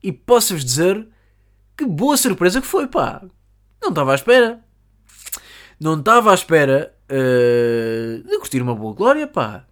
e 0.04 0.12
posso-vos 0.12 0.66
dizer 0.66 1.08
que 1.78 1.86
boa 1.86 2.18
surpresa 2.18 2.60
que 2.60 2.68
foi, 2.68 2.88
pá. 2.88 3.24
Não 3.82 3.90
estava 3.90 4.12
à 4.12 4.16
espera. 4.16 4.66
Não 5.80 6.00
estava 6.00 6.32
à 6.32 6.34
espera 6.34 6.97
uh, 7.10 8.24
de 8.24 8.38
curtir 8.38 8.62
uma 8.62 8.76
boa 8.76 8.94
glória, 8.94 9.28
pá. 9.28 9.66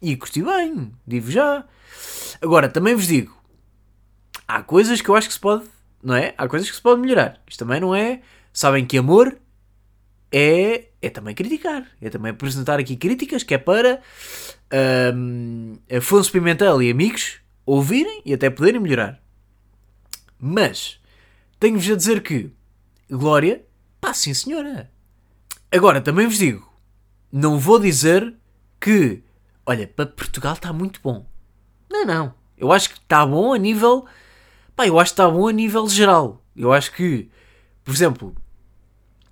E 0.00 0.16
curti 0.16 0.42
bem, 0.42 0.92
digo 1.06 1.30
já. 1.30 1.64
Agora, 2.40 2.68
também 2.68 2.94
vos 2.94 3.06
digo, 3.06 3.36
há 4.46 4.62
coisas 4.62 5.00
que 5.00 5.08
eu 5.08 5.16
acho 5.16 5.28
que 5.28 5.34
se 5.34 5.40
pode, 5.40 5.64
não 6.02 6.14
é? 6.14 6.34
Há 6.38 6.46
coisas 6.48 6.70
que 6.70 6.76
se 6.76 6.82
pode 6.82 7.00
melhorar. 7.00 7.40
Isto 7.48 7.64
também 7.64 7.80
não 7.80 7.94
é. 7.94 8.20
Sabem 8.52 8.86
que 8.86 8.96
amor 8.96 9.36
é, 10.30 10.88
é 11.02 11.10
também 11.10 11.34
criticar. 11.34 11.86
É 12.00 12.08
também 12.08 12.30
apresentar 12.30 12.78
aqui 12.78 12.96
críticas 12.96 13.42
que 13.42 13.54
é 13.54 13.58
para 13.58 14.00
um, 15.14 15.76
Afonso 15.96 16.30
Pimentel 16.30 16.82
e 16.82 16.90
amigos 16.90 17.40
ouvirem 17.66 18.22
e 18.24 18.32
até 18.32 18.48
poderem 18.48 18.80
melhorar. 18.80 19.20
Mas 20.38 21.00
tenho-vos 21.58 21.90
a 21.90 21.96
dizer 21.96 22.22
que 22.22 22.52
Glória, 23.10 23.64
pá, 24.00 24.12
sim 24.12 24.34
senhora. 24.34 24.90
Agora, 25.72 25.98
também 25.98 26.26
vos 26.26 26.36
digo, 26.36 26.67
não 27.30 27.58
vou 27.58 27.78
dizer 27.78 28.34
que, 28.80 29.22
olha, 29.66 29.86
para 29.86 30.06
Portugal 30.06 30.54
está 30.54 30.72
muito 30.72 31.00
bom. 31.02 31.26
Não, 31.90 32.04
não. 32.04 32.34
Eu 32.56 32.72
acho 32.72 32.90
que 32.90 32.98
está 32.98 33.24
bom 33.24 33.52
a 33.52 33.58
nível. 33.58 34.06
Pá, 34.74 34.86
eu 34.86 34.98
acho 34.98 35.12
que 35.12 35.20
está 35.20 35.30
bom 35.30 35.48
a 35.48 35.52
nível 35.52 35.88
geral. 35.88 36.42
Eu 36.56 36.72
acho 36.72 36.92
que, 36.92 37.30
por 37.84 37.94
exemplo, 37.94 38.34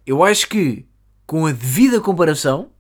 eu 0.07 0.23
acho 0.23 0.49
que 0.49 0.87
com 1.27 1.47
a 1.47 1.53
devida 1.53 2.01
comparação, 2.01 2.71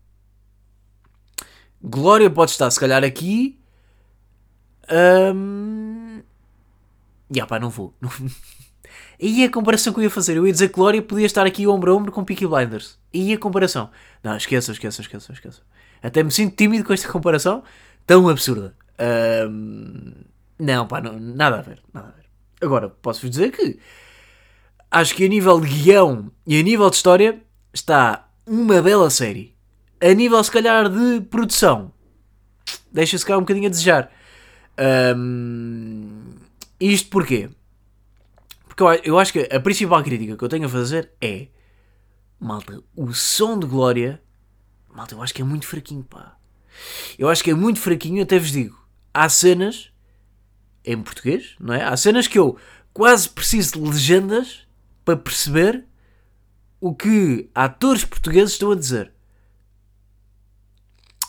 Glória 1.82 2.30
pode 2.30 2.52
estar 2.52 2.70
se 2.70 2.80
calhar 2.80 3.04
aqui. 3.04 3.58
Um... 4.90 6.22
Ya 7.34 7.46
pá, 7.46 7.58
não 7.58 7.70
vou. 7.70 7.94
E 9.18 9.44
a 9.44 9.50
comparação 9.50 9.92
que 9.92 10.00
eu 10.00 10.04
ia 10.04 10.10
fazer? 10.10 10.36
Eu 10.36 10.46
ia 10.46 10.52
dizer 10.52 10.68
que 10.68 10.74
Glória 10.74 11.00
podia 11.00 11.26
estar 11.26 11.46
aqui 11.46 11.66
ombro 11.66 11.92
a 11.92 11.94
ombro 11.94 12.12
com 12.12 12.24
Peaky 12.24 12.46
Blinders. 12.46 12.98
E 13.12 13.32
a 13.32 13.38
comparação? 13.38 13.90
Não, 14.22 14.36
esqueçam, 14.36 14.72
esqueçam, 14.72 15.02
esqueçam, 15.02 15.34
esqueçam. 15.34 15.62
Até 16.02 16.22
me 16.22 16.30
sinto 16.30 16.54
tímido 16.54 16.84
com 16.84 16.92
esta 16.92 17.08
comparação 17.12 17.62
tão 18.06 18.28
absurda. 18.28 18.74
Um, 19.48 20.12
não, 20.58 20.86
pá, 20.86 21.00
não, 21.00 21.18
nada 21.18 21.58
a 21.58 21.62
ver, 21.62 21.80
nada 21.92 22.08
a 22.08 22.10
ver. 22.12 22.26
Agora, 22.60 22.88
posso-vos 22.88 23.30
dizer 23.30 23.52
que 23.52 23.78
acho 24.90 25.14
que 25.14 25.24
a 25.24 25.28
nível 25.28 25.60
de 25.60 25.68
guião 25.68 26.30
e 26.46 26.58
a 26.58 26.62
nível 26.62 26.88
de 26.88 26.96
história 26.96 27.42
está 27.72 28.28
uma 28.46 28.80
bela 28.80 29.10
série. 29.10 29.54
A 30.00 30.12
nível, 30.12 30.42
se 30.44 30.50
calhar, 30.50 30.88
de 30.88 31.22
produção, 31.22 31.92
deixa-se 32.92 33.24
cá 33.24 33.36
um 33.36 33.40
bocadinho 33.40 33.66
a 33.66 33.70
desejar. 33.70 34.10
Um, 35.16 36.34
isto 36.78 37.08
porquê? 37.10 37.48
Porque 38.76 39.08
eu, 39.08 39.14
eu 39.14 39.18
acho 39.18 39.32
que 39.32 39.48
a 39.50 39.58
principal 39.58 40.04
crítica 40.04 40.36
que 40.36 40.44
eu 40.44 40.48
tenho 40.48 40.66
a 40.66 40.68
fazer 40.68 41.10
é 41.18 41.48
malta, 42.38 42.82
o 42.94 43.12
som 43.14 43.58
de 43.58 43.66
Glória, 43.66 44.22
malta, 44.92 45.14
eu 45.14 45.22
acho 45.22 45.32
que 45.32 45.40
é 45.40 45.44
muito 45.44 45.66
fraquinho, 45.66 46.04
pá. 46.04 46.36
Eu 47.18 47.30
acho 47.30 47.42
que 47.42 47.50
é 47.50 47.54
muito 47.54 47.80
fraquinho, 47.80 48.22
até 48.22 48.38
vos 48.38 48.52
digo. 48.52 48.78
Há 49.14 49.30
cenas 49.30 49.90
em 50.84 51.02
português, 51.02 51.56
não 51.58 51.72
é? 51.72 51.82
Há 51.82 51.96
cenas 51.96 52.28
que 52.28 52.38
eu 52.38 52.58
quase 52.92 53.30
preciso 53.30 53.72
de 53.72 53.80
legendas 53.80 54.68
para 55.06 55.16
perceber 55.16 55.86
o 56.78 56.94
que 56.94 57.48
atores 57.54 58.04
portugueses 58.04 58.52
estão 58.52 58.72
a 58.72 58.76
dizer. 58.76 59.10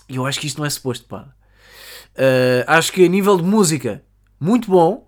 E 0.10 0.18
eu 0.18 0.26
acho 0.26 0.40
que 0.40 0.48
isto 0.48 0.58
não 0.58 0.66
é 0.66 0.70
suposto, 0.70 1.06
pá. 1.06 1.34
Uh, 2.14 2.64
acho 2.68 2.92
que 2.92 3.06
a 3.06 3.08
nível 3.08 3.38
de 3.38 3.44
música, 3.44 4.04
muito 4.38 4.70
bom. 4.70 5.08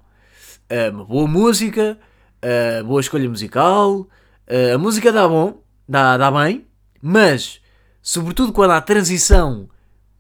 Uh, 0.71 0.95
uma 0.95 1.03
boa 1.03 1.27
música, 1.27 1.99
uh, 2.43 2.83
boa 2.85 3.01
escolha 3.01 3.29
musical. 3.29 4.07
a 4.73 4.77
música 4.77 5.11
dá 5.11 5.27
bom, 5.27 5.61
dá, 5.87 6.17
dá 6.17 6.31
bem, 6.31 6.65
mas, 7.01 7.61
sobretudo 8.01 8.51
quando 8.51 8.71
há 8.71 8.81
transição 8.81 9.69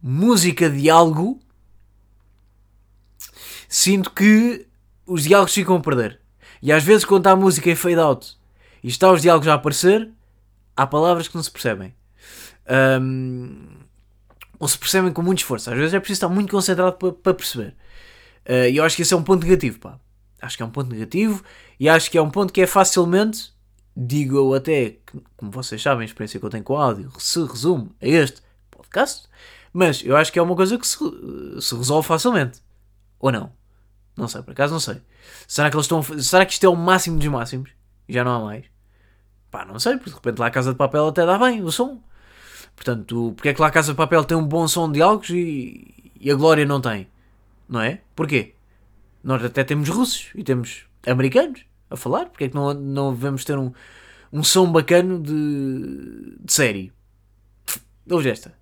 música-diálogo, 0.01 1.39
sinto 3.67 4.11
que 4.11 4.67
os 5.05 5.23
diálogos 5.23 5.53
ficam 5.53 5.75
a 5.75 5.79
perder. 5.81 6.19
E 6.61 6.71
às 6.71 6.83
vezes, 6.83 7.05
quando 7.05 7.27
há 7.27 7.35
música 7.35 7.69
em 7.69 7.75
fade 7.75 7.99
out 7.99 8.37
e 8.83 8.87
está 8.87 9.11
os 9.11 9.21
diálogos 9.21 9.47
a 9.47 9.53
aparecer, 9.53 10.09
há 10.75 10.87
palavras 10.87 11.27
que 11.27 11.35
não 11.35 11.43
se 11.43 11.51
percebem. 11.51 11.93
Um, 13.01 13.67
ou 14.59 14.67
se 14.67 14.77
percebem 14.77 15.11
com 15.11 15.21
muito 15.21 15.39
esforço. 15.39 15.69
Às 15.71 15.77
vezes 15.77 15.93
é 15.93 15.99
preciso 15.99 16.17
estar 16.17 16.29
muito 16.29 16.51
concentrado 16.51 16.93
para, 16.93 17.11
para 17.11 17.33
perceber. 17.33 17.75
Uh, 18.45 18.69
e 18.69 18.77
eu 18.77 18.83
acho 18.83 18.95
que 18.95 19.01
esse 19.01 19.13
é 19.13 19.17
um 19.17 19.23
ponto 19.23 19.43
negativo, 19.43 19.79
pá. 19.79 19.99
Acho 20.41 20.57
que 20.57 20.63
é 20.63 20.65
um 20.65 20.69
ponto 20.69 20.91
negativo 20.91 21.43
e 21.79 21.89
acho 21.89 22.09
que 22.09 22.17
é 22.17 22.21
um 22.21 22.29
ponto 22.29 22.53
que 22.53 22.61
é 22.61 22.67
facilmente, 22.67 23.53
digo 23.95 24.37
eu 24.37 24.53
até, 24.53 24.97
como 25.35 25.51
vocês 25.51 25.81
sabem, 25.81 26.03
a 26.03 26.05
experiência 26.05 26.39
que 26.39 26.45
eu 26.45 26.49
tenho 26.49 26.63
com 26.63 26.77
áudio 26.77 27.11
se 27.19 27.41
resume 27.43 27.91
a 28.01 28.07
este 28.07 28.41
podcast, 28.71 29.27
mas 29.73 30.03
eu 30.03 30.15
acho 30.15 30.31
que 30.31 30.39
é 30.39 30.41
uma 30.41 30.55
coisa 30.55 30.77
que 30.77 30.87
se, 30.87 30.97
se 31.61 31.75
resolve 31.75 32.07
facilmente. 32.07 32.61
Ou 33.19 33.31
não? 33.31 33.51
Não 34.15 34.27
sei, 34.27 34.41
por 34.41 34.51
acaso 34.51 34.73
não 34.73 34.79
sei. 34.79 35.01
Será 35.47 35.69
que 35.69 35.75
eles 35.75 35.85
estão. 35.85 36.01
Será 36.03 36.45
que 36.45 36.53
isto 36.53 36.65
é 36.65 36.69
o 36.69 36.75
máximo 36.75 37.17
dos 37.17 37.27
máximos? 37.27 37.69
Já 38.07 38.23
não 38.23 38.35
há 38.35 38.39
mais? 38.39 38.65
Pá, 39.51 39.65
não 39.65 39.79
sei, 39.79 39.97
porque 39.97 40.09
de 40.09 40.15
repente 40.15 40.39
lá 40.39 40.47
a 40.47 40.51
Casa 40.51 40.71
de 40.71 40.77
Papel 40.77 41.07
até 41.07 41.25
dá 41.25 41.37
bem 41.37 41.63
o 41.63 41.71
som. 41.71 42.01
Portanto, 42.75 43.33
porque 43.35 43.49
é 43.49 43.53
que 43.53 43.61
lá 43.61 43.67
a 43.67 43.71
Casa 43.71 43.91
de 43.91 43.97
Papel 43.97 44.23
tem 44.23 44.37
um 44.37 44.45
bom 44.45 44.67
som 44.67 44.87
de 44.87 44.95
diálogos 44.95 45.29
e, 45.29 46.13
e 46.19 46.31
a 46.31 46.35
Glória 46.35 46.65
não 46.65 46.81
tem? 46.81 47.07
Não 47.67 47.81
é? 47.81 48.01
Porquê? 48.15 48.55
Nós 49.23 49.43
até 49.43 49.63
temos 49.63 49.89
russos 49.89 50.29
e 50.35 50.43
temos 50.43 50.85
americanos 51.05 51.61
a 51.89 51.95
falar, 51.95 52.27
porque 52.27 52.45
é 52.45 52.49
que 52.49 52.55
não, 52.55 52.73
não 52.73 53.13
devemos 53.13 53.43
ter 53.43 53.57
um, 53.57 53.71
um 54.31 54.43
som 54.43 54.71
bacano 54.71 55.21
de, 55.21 56.37
de 56.39 56.53
série? 56.53 56.93
Ouve 58.09 58.29
esta. 58.29 58.57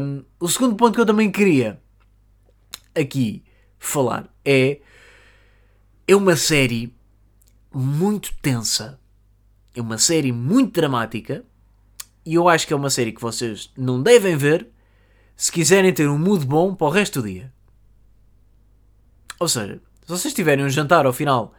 Um, 0.00 0.24
o 0.38 0.48
segundo 0.48 0.74
ponto 0.74 0.94
que 0.94 1.00
eu 1.00 1.06
também 1.06 1.30
queria 1.30 1.80
aqui 2.94 3.44
falar 3.78 4.28
é 4.44 4.80
é 6.08 6.16
uma 6.16 6.34
série 6.34 6.92
muito 7.72 8.34
tensa, 8.42 8.98
é 9.76 9.80
uma 9.80 9.96
série 9.96 10.32
muito 10.32 10.72
dramática 10.72 11.44
e 12.24 12.34
eu 12.34 12.48
acho 12.48 12.66
que 12.66 12.72
é 12.72 12.76
uma 12.76 12.90
série 12.90 13.12
que 13.12 13.20
vocês 13.20 13.70
não 13.76 14.02
devem 14.02 14.36
ver 14.36 14.68
se 15.36 15.52
quiserem 15.52 15.92
ter 15.92 16.08
um 16.08 16.18
mood 16.18 16.44
bom 16.44 16.74
para 16.74 16.86
o 16.86 16.90
resto 16.90 17.22
do 17.22 17.28
dia. 17.28 17.52
Ou 19.38 19.48
seja, 19.48 19.80
se 19.80 19.89
vocês 20.10 20.34
tiverem 20.34 20.64
um 20.64 20.68
jantar 20.68 21.06
ao 21.06 21.12
final 21.12 21.54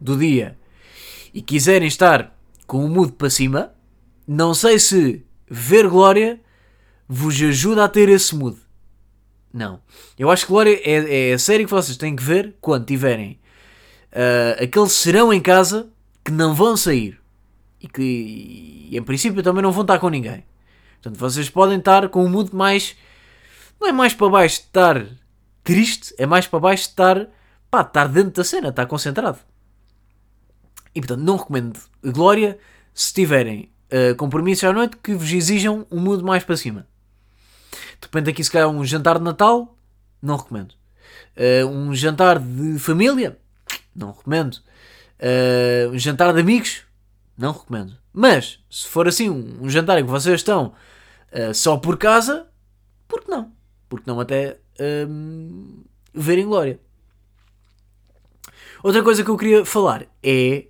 do 0.00 0.16
dia 0.16 0.58
e 1.32 1.42
quiserem 1.42 1.88
estar 1.88 2.36
com 2.66 2.84
o 2.84 2.88
mood 2.88 3.12
para 3.12 3.30
cima, 3.30 3.74
não 4.26 4.54
sei 4.54 4.78
se 4.78 5.24
ver 5.48 5.88
Glória 5.88 6.40
vos 7.08 7.40
ajuda 7.40 7.84
a 7.84 7.88
ter 7.88 8.08
esse 8.08 8.34
mood. 8.34 8.58
Não. 9.52 9.80
Eu 10.18 10.30
acho 10.30 10.46
que 10.46 10.52
Glória 10.52 10.80
é, 10.82 11.30
é 11.30 11.34
a 11.34 11.38
série 11.38 11.64
que 11.64 11.70
vocês 11.70 11.96
têm 11.96 12.16
que 12.16 12.22
ver 12.22 12.56
quando 12.60 12.86
tiverem 12.86 13.38
uh, 14.12 14.62
aquele 14.62 14.88
serão 14.88 15.32
em 15.32 15.40
casa 15.40 15.88
que 16.24 16.32
não 16.32 16.54
vão 16.54 16.76
sair 16.76 17.20
e 17.80 17.86
que 17.86 18.02
e, 18.90 18.96
em 18.96 19.02
princípio 19.02 19.42
também 19.42 19.62
não 19.62 19.72
vão 19.72 19.82
estar 19.82 19.98
com 19.98 20.08
ninguém. 20.08 20.44
Portanto, 20.94 21.18
vocês 21.18 21.50
podem 21.50 21.78
estar 21.78 22.08
com 22.08 22.24
um 22.24 22.28
mood 22.28 22.54
mais. 22.54 22.96
Não 23.80 23.88
é 23.88 23.92
mais 23.92 24.14
para 24.14 24.28
baixo 24.28 24.60
estar 24.60 25.04
triste, 25.62 26.14
é 26.16 26.26
mais 26.26 26.46
para 26.46 26.60
baixo 26.60 26.88
estar. 26.88 27.28
Pá, 27.82 28.06
dentro 28.06 28.32
da 28.32 28.44
cena, 28.44 28.68
estar 28.68 28.86
concentrado. 28.86 29.38
E 30.94 31.00
portanto, 31.00 31.20
não 31.20 31.36
recomendo 31.36 31.80
Glória 32.04 32.58
se 32.92 33.12
tiverem 33.12 33.72
uh, 33.90 34.14
compromissos 34.16 34.64
à 34.64 34.72
noite 34.72 34.96
que 35.02 35.14
vos 35.14 35.32
exijam 35.32 35.86
um 35.90 35.98
mood 35.98 36.22
mais 36.22 36.44
para 36.44 36.56
cima. 36.56 36.86
De 37.72 38.06
repente, 38.06 38.30
aqui 38.30 38.44
se 38.44 38.50
calhar 38.50 38.68
um 38.68 38.84
jantar 38.84 39.18
de 39.18 39.24
Natal, 39.24 39.76
não 40.22 40.36
recomendo. 40.36 40.74
Uh, 41.36 41.66
um 41.66 41.94
jantar 41.94 42.38
de 42.38 42.78
família, 42.78 43.38
não 43.94 44.12
recomendo. 44.12 44.54
Uh, 45.18 45.90
um 45.92 45.98
jantar 45.98 46.32
de 46.32 46.40
amigos, 46.40 46.82
não 47.36 47.52
recomendo. 47.52 47.96
Mas, 48.12 48.60
se 48.70 48.86
for 48.86 49.08
assim, 49.08 49.28
um, 49.28 49.64
um 49.64 49.68
jantar 49.68 49.98
em 49.98 50.04
que 50.04 50.10
vocês 50.10 50.36
estão 50.36 50.74
uh, 51.32 51.52
só 51.52 51.76
por 51.76 51.98
casa, 51.98 52.46
por 53.08 53.22
que 53.22 53.30
não? 53.30 53.52
Porque 53.88 54.08
não 54.08 54.20
até 54.20 54.58
um, 55.08 55.82
verem 56.12 56.46
glória. 56.46 56.78
Outra 58.84 59.02
coisa 59.02 59.24
que 59.24 59.30
eu 59.30 59.36
queria 59.38 59.64
falar 59.64 60.04
é 60.22 60.66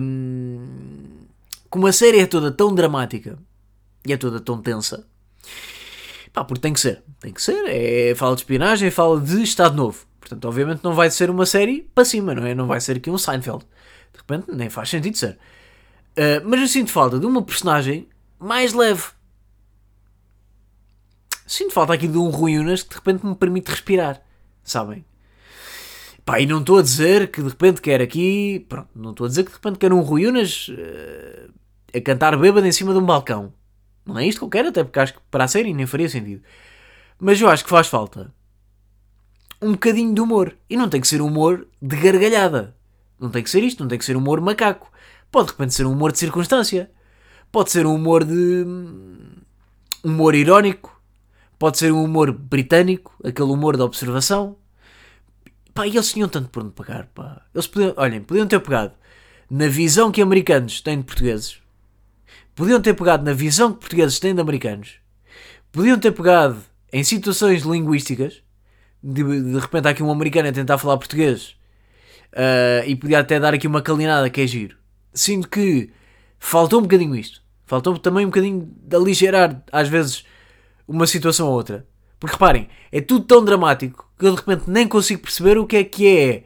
um, 0.00 0.58
como 1.68 1.86
a 1.86 1.92
série 1.92 2.18
é 2.18 2.24
toda 2.24 2.50
tão 2.50 2.74
dramática 2.74 3.38
e 4.06 4.12
é 4.14 4.16
toda 4.16 4.40
tão 4.40 4.62
tensa, 4.62 5.06
pá, 6.32 6.42
porque 6.42 6.62
tem 6.62 6.72
que 6.72 6.80
ser, 6.80 7.02
tem 7.20 7.34
que 7.34 7.42
ser, 7.42 7.62
é, 7.66 8.14
fala 8.14 8.34
de 8.34 8.40
espionagem, 8.40 8.90
fala 8.90 9.20
de 9.20 9.42
Estado 9.42 9.76
Novo. 9.76 10.06
Portanto, 10.18 10.48
obviamente 10.48 10.82
não 10.82 10.94
vai 10.94 11.10
ser 11.10 11.28
uma 11.28 11.44
série 11.44 11.82
para 11.94 12.06
cima, 12.06 12.34
não 12.34 12.46
é? 12.46 12.54
Não 12.54 12.66
vai 12.66 12.80
ser 12.80 12.96
aqui 12.96 13.10
um 13.10 13.18
Seinfeld. 13.18 13.66
De 14.14 14.18
repente, 14.18 14.50
nem 14.50 14.70
faz 14.70 14.88
sentido 14.88 15.18
ser. 15.18 15.38
Uh, 16.12 16.40
mas 16.42 16.58
eu 16.58 16.68
sinto 16.68 16.90
falta 16.90 17.18
de 17.18 17.26
uma 17.26 17.42
personagem 17.42 18.08
mais 18.38 18.72
leve. 18.72 19.02
Sinto 21.46 21.74
falta 21.74 21.92
aqui 21.92 22.08
de 22.08 22.16
um 22.16 22.30
Rui 22.30 22.56
Unas 22.56 22.82
que 22.82 22.88
de 22.88 22.94
repente 22.94 23.26
me 23.26 23.34
permite 23.34 23.70
respirar. 23.70 24.22
Sabem? 24.64 25.04
Pá, 26.26 26.40
e 26.40 26.46
não 26.46 26.58
estou 26.58 26.78
a 26.78 26.82
dizer 26.82 27.30
que 27.30 27.40
de 27.40 27.48
repente 27.48 27.80
quer 27.80 28.02
aqui. 28.02 28.66
Pronto, 28.68 28.88
não 28.96 29.10
estou 29.12 29.26
a 29.26 29.28
dizer 29.28 29.44
que 29.44 29.50
de 29.50 29.56
repente 29.56 29.78
quer 29.78 29.92
um 29.92 30.00
Rui 30.00 30.26
Unas 30.26 30.68
uh, 30.68 31.54
a 31.94 32.00
cantar 32.00 32.36
bêbado 32.36 32.66
em 32.66 32.72
cima 32.72 32.92
de 32.92 32.98
um 32.98 33.06
balcão. 33.06 33.54
Não 34.04 34.18
é 34.18 34.26
isto 34.26 34.38
que 34.40 34.44
eu 34.44 34.50
quero, 34.50 34.68
até 34.68 34.82
porque 34.82 34.98
acho 34.98 35.14
que 35.14 35.20
para 35.30 35.44
a 35.44 35.48
série 35.48 35.72
nem 35.72 35.86
faria 35.86 36.08
sentido. 36.08 36.42
Mas 37.20 37.40
eu 37.40 37.48
acho 37.48 37.62
que 37.62 37.70
faz 37.70 37.86
falta 37.86 38.34
um 39.62 39.72
bocadinho 39.72 40.12
de 40.12 40.20
humor. 40.20 40.56
E 40.68 40.76
não 40.76 40.88
tem 40.88 41.00
que 41.00 41.08
ser 41.08 41.20
humor 41.20 41.66
de 41.80 41.96
gargalhada. 41.96 42.74
Não 43.20 43.30
tem 43.30 43.42
que 43.42 43.50
ser 43.50 43.62
isto, 43.62 43.80
não 43.82 43.88
tem 43.88 43.98
que 43.98 44.04
ser 44.04 44.16
humor 44.16 44.40
macaco. 44.40 44.90
Pode 45.30 45.46
de 45.46 45.52
repente 45.52 45.74
ser 45.74 45.86
um 45.86 45.92
humor 45.92 46.10
de 46.12 46.18
circunstância. 46.18 46.90
Pode 47.52 47.70
ser 47.70 47.86
um 47.86 47.94
humor 47.94 48.24
de. 48.24 48.66
humor 50.02 50.34
irónico. 50.34 51.00
Pode 51.58 51.78
ser 51.78 51.92
um 51.92 52.04
humor 52.04 52.32
britânico, 52.32 53.14
aquele 53.24 53.50
humor 53.50 53.76
da 53.76 53.84
observação. 53.84 54.56
Pá, 55.76 55.86
eles 55.86 56.12
tinham 56.12 56.28
tanto 56.28 56.48
por 56.48 56.62
onde 56.62 56.72
pagar, 56.72 57.06
pá. 57.14 57.42
Eles 57.54 57.66
podiam, 57.66 57.94
olhem, 57.96 58.20
podiam 58.20 58.46
ter 58.46 58.60
pegado 58.60 58.94
na 59.50 59.68
visão 59.68 60.10
que 60.10 60.22
americanos 60.22 60.80
têm 60.80 60.98
de 60.98 61.04
portugueses. 61.04 61.58
Podiam 62.54 62.80
ter 62.80 62.94
pegado 62.94 63.24
na 63.24 63.32
visão 63.32 63.72
que 63.72 63.80
portugueses 63.80 64.18
têm 64.18 64.34
de 64.34 64.40
americanos. 64.40 64.94
Podiam 65.70 65.98
ter 65.98 66.12
pegado 66.12 66.58
em 66.92 67.04
situações 67.04 67.62
linguísticas. 67.62 68.42
De, 69.02 69.22
de 69.22 69.58
repente 69.58 69.86
há 69.86 69.90
aqui 69.90 70.02
um 70.02 70.10
americano 70.10 70.48
a 70.48 70.52
tentar 70.52 70.78
falar 70.78 70.96
português. 70.96 71.54
Uh, 72.32 72.82
e 72.86 72.96
podia 72.96 73.20
até 73.20 73.38
dar 73.38 73.54
aqui 73.54 73.66
uma 73.66 73.82
calinada 73.82 74.28
que 74.28 74.40
é 74.40 74.46
giro 74.46 74.76
sinto 75.16 75.48
que 75.48 75.90
faltou 76.38 76.80
um 76.80 76.82
bocadinho 76.82 77.16
isto. 77.16 77.42
Faltou 77.64 77.98
também 77.98 78.24
um 78.24 78.28
bocadinho 78.28 78.70
de 78.76 78.94
aligerar, 78.94 79.62
às 79.72 79.88
vezes, 79.88 80.24
uma 80.86 81.06
situação 81.06 81.48
ou 81.48 81.54
outra. 81.54 81.86
Porque 82.18 82.34
reparem, 82.34 82.68
é 82.90 83.00
tudo 83.00 83.24
tão 83.24 83.44
dramático 83.44 84.10
que 84.18 84.26
eu 84.26 84.30
de 84.32 84.36
repente 84.36 84.64
nem 84.68 84.88
consigo 84.88 85.22
perceber 85.22 85.58
o 85.58 85.66
que 85.66 85.76
é 85.76 85.84
que 85.84 86.08
é 86.08 86.44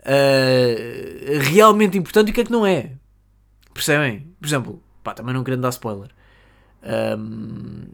uh, 0.00 1.40
realmente 1.40 1.98
importante 1.98 2.28
e 2.28 2.30
o 2.30 2.34
que 2.34 2.40
é 2.42 2.44
que 2.44 2.52
não 2.52 2.64
é. 2.64 2.92
Percebem? 3.74 4.34
Por 4.40 4.46
exemplo, 4.46 4.82
pá, 5.02 5.12
também 5.12 5.34
não 5.34 5.44
querendo 5.44 5.62
dar 5.62 5.70
spoiler. 5.70 6.10
Um, 7.18 7.88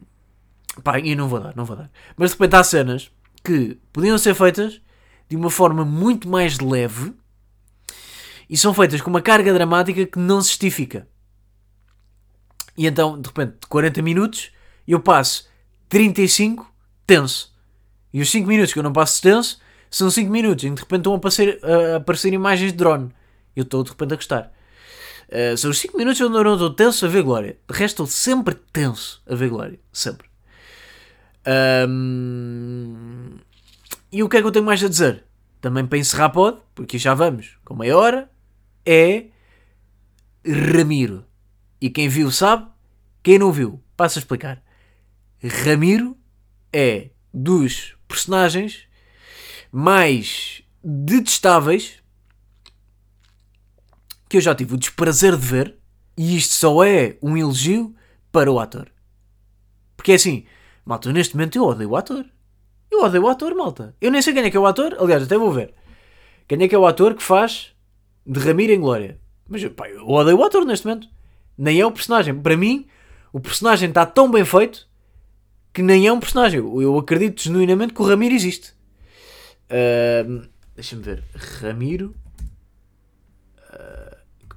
pá, 0.85 0.99
e 0.99 1.15
não 1.15 1.29
vou 1.29 1.41
dar, 1.41 1.57
não 1.57 1.65
vou 1.65 1.77
dar. 1.77 1.91
Mas 2.17 2.31
de 2.31 2.37
repente 2.37 2.57
há 2.57 2.65
cenas 2.65 3.11
que 3.43 3.79
podiam 3.93 4.19
ser 4.19 4.35
feitas 4.35 4.81
de 5.29 5.37
uma 5.37 5.51
forma 5.51 5.85
muito 5.85 6.29
mais 6.29 6.59
leve 6.61 7.15
e 8.49 8.57
são 8.57 8.75
feitas 8.75 9.01
com 9.01 9.09
uma 9.09 9.23
carga 9.23 9.53
dramática 9.53 10.05
que 10.05 10.19
não 10.19 10.43
se 10.43 10.51
justifica. 10.51 11.09
E 12.77 12.87
então, 12.87 13.21
de 13.21 13.29
repente, 13.29 13.61
de 13.61 13.67
40 13.67 14.03
minutos, 14.03 14.53
eu 14.87 15.01
passo 15.01 15.49
35 15.89 16.72
tenso. 17.07 17.53
E 18.13 18.21
os 18.21 18.31
5 18.31 18.47
minutos 18.47 18.73
que 18.73 18.79
eu 18.79 18.83
não 18.83 18.93
passo 18.93 19.21
tenso 19.23 19.61
são 19.91 20.11
5 20.11 20.31
minutos 20.31 20.65
em 20.65 20.71
que 20.71 20.77
de 20.77 20.81
repente 20.83 21.01
estão 21.01 21.15
a 21.15 21.17
aparecer, 21.17 21.61
a 21.63 21.97
aparecer 21.97 22.33
imagens 22.33 22.73
de 22.73 22.79
drone. 22.79 23.11
Eu 23.55 23.63
estou 23.63 23.83
de 23.83 23.91
repente 23.91 24.13
a 24.13 24.17
gostar. 24.17 24.53
Uh, 25.29 25.57
são 25.57 25.71
os 25.71 25.79
5 25.79 25.97
minutos 25.97 26.21
onde 26.21 26.37
eu 26.37 26.45
não 26.45 26.55
estou 26.55 26.71
tenso 26.71 27.07
a 27.07 27.09
ver 27.09 27.23
Glória. 27.23 27.57
De 27.69 27.75
resto, 27.75 28.05
estou 28.05 28.07
sempre 28.07 28.55
tenso 28.73 29.23
a 29.27 29.35
ver 29.35 29.49
Glória. 29.49 29.79
Sempre. 29.93 30.29
Um... 31.89 33.39
E 34.11 34.23
o 34.23 34.29
que 34.29 34.37
é 34.37 34.41
que 34.41 34.47
eu 34.47 34.53
tenho 34.53 34.65
mais 34.65 34.83
a 34.85 34.89
dizer? 34.89 35.25
Também 35.61 35.87
para 35.87 35.99
encerrar 35.99 36.31
pode, 36.31 36.59
porque 36.75 36.99
já 36.99 37.15
vamos 37.15 37.57
com 37.65 37.75
meia 37.75 37.97
hora, 37.97 38.31
é 38.85 39.27
Ramiro. 40.47 41.25
E 41.81 41.89
quem 41.89 42.09
viu 42.09 42.31
sabe, 42.31 42.67
quem 43.23 43.39
não 43.39 43.53
viu, 43.53 43.83
passo 43.97 44.19
a 44.19 44.21
explicar. 44.21 44.63
Ramiro 45.65 46.17
é 46.73 47.11
dos 47.33 47.95
personagens 48.09 48.87
mais 49.71 50.63
detestáveis 50.83 52.03
que 54.29 54.39
eu 54.39 54.41
já 54.41 54.55
tive 54.55 54.75
o 54.75 54.79
desprazer 54.79 55.37
de 55.37 55.47
ver, 55.47 55.77
e 56.17 56.37
isto 56.37 56.55
só 56.55 56.83
é 56.83 57.19
um 57.23 57.37
elogio 57.37 57.95
para 58.31 58.51
o 58.51 58.59
ator. 58.59 58.91
Porque 59.97 60.13
é 60.13 60.15
assim, 60.15 60.47
malta, 60.85 61.13
neste 61.13 61.37
momento 61.37 61.57
eu 61.57 61.65
odeio 61.65 61.91
o 61.91 61.97
ator. 61.97 62.25
Eu 62.91 63.03
odeio 63.03 63.25
o 63.25 63.29
ator, 63.29 63.55
malta. 63.55 63.95
Eu 64.01 64.11
nem 64.11 64.23
sei 64.23 64.33
quem 64.33 64.43
é 64.45 64.51
que 64.51 64.57
é 64.57 64.61
o 64.61 64.67
ator, 64.67 64.97
aliás, 64.99 65.23
até 65.23 65.37
vou 65.37 65.53
ver. 65.53 65.75
Quem 66.49 66.63
é 66.63 66.69
que 66.69 66.75
é 66.75 66.79
o 66.79 66.87
ator 66.87 67.15
que 67.15 67.23
faz 67.23 67.75
de 68.27 68.41
Ramiro 68.41 68.73
em 68.73 68.81
Glória? 68.81 69.19
Mas 69.49 69.65
pá, 69.69 69.89
eu 69.89 70.09
odeio 70.09 70.39
o 70.39 70.45
ator 70.45 70.65
neste 70.65 70.87
momento. 70.87 71.09
Nem 71.57 71.81
é 71.81 71.87
o 71.87 71.93
personagem. 71.93 72.35
Para 72.35 72.57
mim, 72.57 72.87
o 73.33 73.41
personagem 73.41 73.91
está 73.91 74.07
tão 74.07 74.31
bem 74.31 74.45
feito 74.45 74.89
que 75.73 75.83
nem 75.83 76.07
é 76.07 76.13
um 76.13 76.21
personagem. 76.21 76.61
Eu 76.61 76.99
acredito 76.99 77.43
genuinamente 77.43 77.95
que 77.95 78.03
o 78.03 78.07
Ramiro 78.07 78.35
existe. 78.35 78.75
Uh, 79.71 80.47
Deixa-me 80.75 81.03
ver. 81.03 81.23
Ramiro 81.61 82.15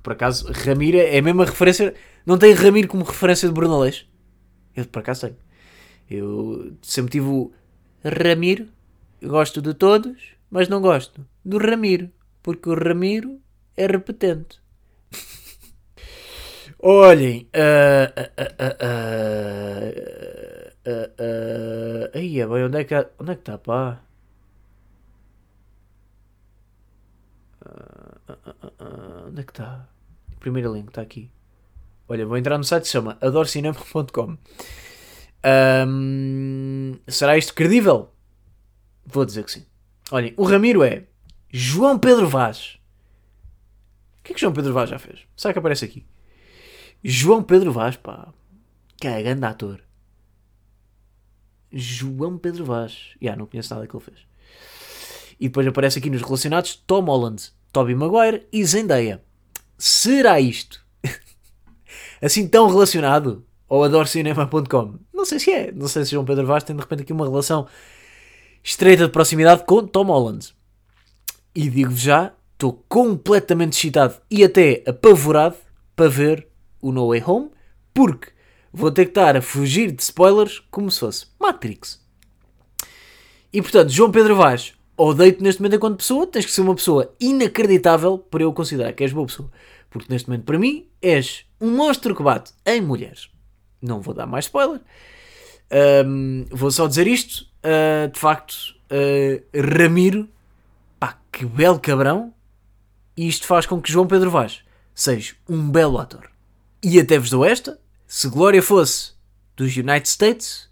por 0.06 0.14
acaso, 0.14 0.46
Ramiro 0.52 1.00
é 1.00 1.18
a 1.18 1.22
mesma 1.24 1.46
referência. 1.46 1.96
Não 2.28 2.38
tem 2.38 2.54
Ramiro 2.54 2.88
como 2.88 3.04
referência 3.04 3.48
de 3.48 3.54
Brunalês? 3.56 4.06
Eu, 4.76 4.86
por 4.86 5.00
acaso, 5.00 5.22
tenho. 5.22 5.36
Eu 6.08 6.74
sempre 6.80 7.14
tive 7.14 7.26
o 7.26 7.52
Ramiro. 8.04 8.68
Gosto 9.20 9.64
de 9.64 9.74
todos, 9.74 10.36
mas 10.48 10.70
não 10.70 10.80
gosto 10.80 11.26
do 11.44 11.58
Ramiro. 11.58 12.12
Porque 12.44 12.70
o 12.70 12.76
Ramiro 12.76 13.42
é 13.76 13.88
repetente. 13.88 14.60
Olhem. 16.78 17.50
Uh, 17.56 18.06
uh, 18.84 20.45
uh, 20.90 22.12
aí, 22.14 22.34
bem, 22.34 22.64
onde 22.64 22.80
é 22.80 22.84
que 22.84 22.96
onde 23.20 23.32
é 23.32 23.36
que 23.36 23.42
está, 23.42 23.58
pá? 23.58 24.02
onde 29.28 29.42
é 29.42 29.44
que 29.44 29.52
está? 29.52 29.88
Primeiro 30.40 30.74
link, 30.74 30.88
está 30.88 31.02
aqui. 31.02 31.30
Olha, 32.08 32.26
vou 32.26 32.38
entrar 32.38 32.58
no 32.58 32.64
site 32.64 32.88
chama 32.88 33.18
adorcinema.com. 33.20 34.38
Um, 35.88 36.94
será 37.08 37.38
isto 37.38 37.54
credível? 37.54 38.12
Vou 39.06 39.26
dizer 39.26 39.44
que 39.44 39.52
sim. 39.52 39.66
Olhem, 40.12 40.34
o 40.38 40.44
Ramiro 40.44 40.84
é 40.84 41.04
João 41.52 41.98
Pedro 41.98 42.28
Vaz. 42.28 42.80
O 44.20 44.24
que 44.24 44.32
é 44.32 44.36
que 44.36 44.42
João 44.42 44.54
Pedro 44.54 44.74
Vaz 44.74 44.90
já 44.90 45.00
fez? 45.00 45.20
Sabe 45.36 45.54
que 45.54 45.60
aparece 45.60 45.86
aqui? 45.86 46.06
João 47.04 47.44
Pedro 47.44 47.72
Vaz, 47.72 47.96
pá. 47.96 48.34
Que 48.98 49.08
é 49.08 49.22
grande 49.22 49.46
ator. 49.46 49.85
João 51.76 52.38
Pedro 52.38 52.66
Vaz. 52.66 52.92
Já, 52.92 53.18
yeah, 53.22 53.40
não 53.40 53.46
conheço 53.46 53.74
nada 53.74 53.86
que 53.86 53.96
ele 53.96 54.04
fez. 54.04 54.20
E 55.40 55.48
depois 55.48 55.68
aparece 55.68 56.00
aqui 56.00 56.10
nos 56.10 56.22
relacionados 56.22 56.82
Tom 56.88 57.04
Holland, 57.04 57.52
Tobey 57.72 57.94
Maguire 57.94 58.48
e 58.52 58.64
Zendaya 58.66 59.22
será 59.78 60.40
isto 60.40 60.84
assim 62.22 62.48
tão 62.48 62.68
relacionado 62.68 63.46
ao 63.68 63.84
adorcinema.com? 63.84 65.00
Não 65.14 65.26
sei 65.26 65.40
se 65.40 65.52
é. 65.52 65.72
Não 65.72 65.88
sei 65.88 66.06
se 66.06 66.12
João 66.12 66.26
Pedro 66.26 66.46
Vaz 66.46 66.64
tem 66.64 66.76
de 66.76 66.82
repente 66.82 67.02
aqui 67.02 67.14
uma 67.14 67.28
relação 67.28 67.68
estreita 68.64 69.06
de 69.06 69.12
proximidade 69.12 69.64
com 69.66 69.86
Tom 69.86 70.06
Holland. 70.06 70.54
E 71.54 71.70
digo-vos 71.70 72.02
já, 72.02 72.34
estou 72.54 72.84
completamente 72.90 73.74
excitado 73.74 74.16
e 74.30 74.44
até 74.44 74.84
apavorado 74.86 75.56
para 75.96 76.10
ver 76.10 76.48
o 76.82 76.92
No 76.92 77.08
Way 77.10 77.24
Home, 77.26 77.50
porque 77.94 78.32
vou 78.76 78.92
ter 78.92 79.06
que 79.06 79.12
estar 79.12 79.38
a 79.38 79.42
fugir 79.42 79.92
de 79.92 80.04
spoilers 80.04 80.62
como 80.70 80.92
se 80.92 81.00
fosse 81.00 81.26
Matrix. 81.40 82.04
E 83.52 83.62
portanto, 83.62 83.90
João 83.90 84.12
Pedro 84.12 84.36
Vaz, 84.36 84.74
odeio-te 84.98 85.42
neste 85.42 85.62
momento 85.62 85.78
enquanto 85.78 85.98
pessoa, 85.98 86.28
tens 86.28 86.46
que 86.46 86.52
ser 86.52 86.60
uma 86.60 86.76
pessoa 86.76 87.16
inacreditável 87.20 88.18
para 88.18 88.44
eu 88.44 88.52
considerar 88.52 88.92
que 88.92 89.04
és 89.04 89.14
boa 89.14 89.26
pessoa. 89.26 89.50
Porque 89.90 90.12
neste 90.12 90.28
momento, 90.28 90.44
para 90.44 90.60
mim, 90.60 90.88
és 91.02 91.46
um 91.60 91.72
monstro 91.72 92.14
que 92.14 92.22
bate 92.22 92.52
em 92.66 92.82
mulheres. 92.82 93.30
Não 93.82 94.02
vou 94.02 94.14
dar 94.14 94.26
mais 94.26 94.46
spoiler. 94.46 94.82
Um, 96.06 96.46
vou 96.52 96.70
só 96.70 96.86
dizer 96.86 97.08
isto. 97.08 97.48
Uh, 97.64 98.12
de 98.12 98.20
facto, 98.20 98.76
uh, 98.92 99.42
Ramiro, 99.80 100.28
pá, 101.00 101.18
que 101.32 101.46
belo 101.46 101.80
cabrão. 101.80 102.34
E 103.16 103.26
isto 103.26 103.48
faz 103.48 103.66
com 103.66 103.82
que 103.82 103.90
João 103.90 104.06
Pedro 104.06 104.30
Vaz 104.30 104.60
seja 104.94 105.34
um 105.48 105.70
belo 105.70 105.98
ator. 105.98 106.30
E 106.84 107.00
até 107.00 107.18
vos 107.18 107.30
dou 107.30 107.46
esta: 107.46 107.80
se 108.16 108.30
Glória 108.30 108.64
fosse 108.64 109.12
dos 109.58 109.76
United 109.76 110.08
States, 110.08 110.70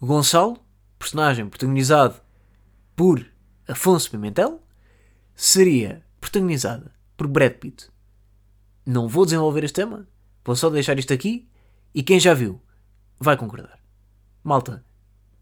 Gonçalo, 0.00 0.56
personagem 0.96 1.48
protagonizado 1.48 2.14
por 2.94 3.26
Afonso 3.66 4.08
Pimentel, 4.08 4.62
seria 5.34 6.04
protagonizada 6.20 6.92
por 7.16 7.26
Brad 7.26 7.54
Pitt. 7.54 7.88
Não 8.86 9.08
vou 9.08 9.24
desenvolver 9.24 9.64
este 9.64 9.74
tema, 9.74 10.06
vou 10.44 10.54
só 10.54 10.70
deixar 10.70 10.96
isto 10.96 11.12
aqui 11.12 11.48
e 11.92 12.04
quem 12.04 12.20
já 12.20 12.32
viu 12.32 12.62
vai 13.18 13.36
concordar. 13.36 13.80
Malta, 14.44 14.84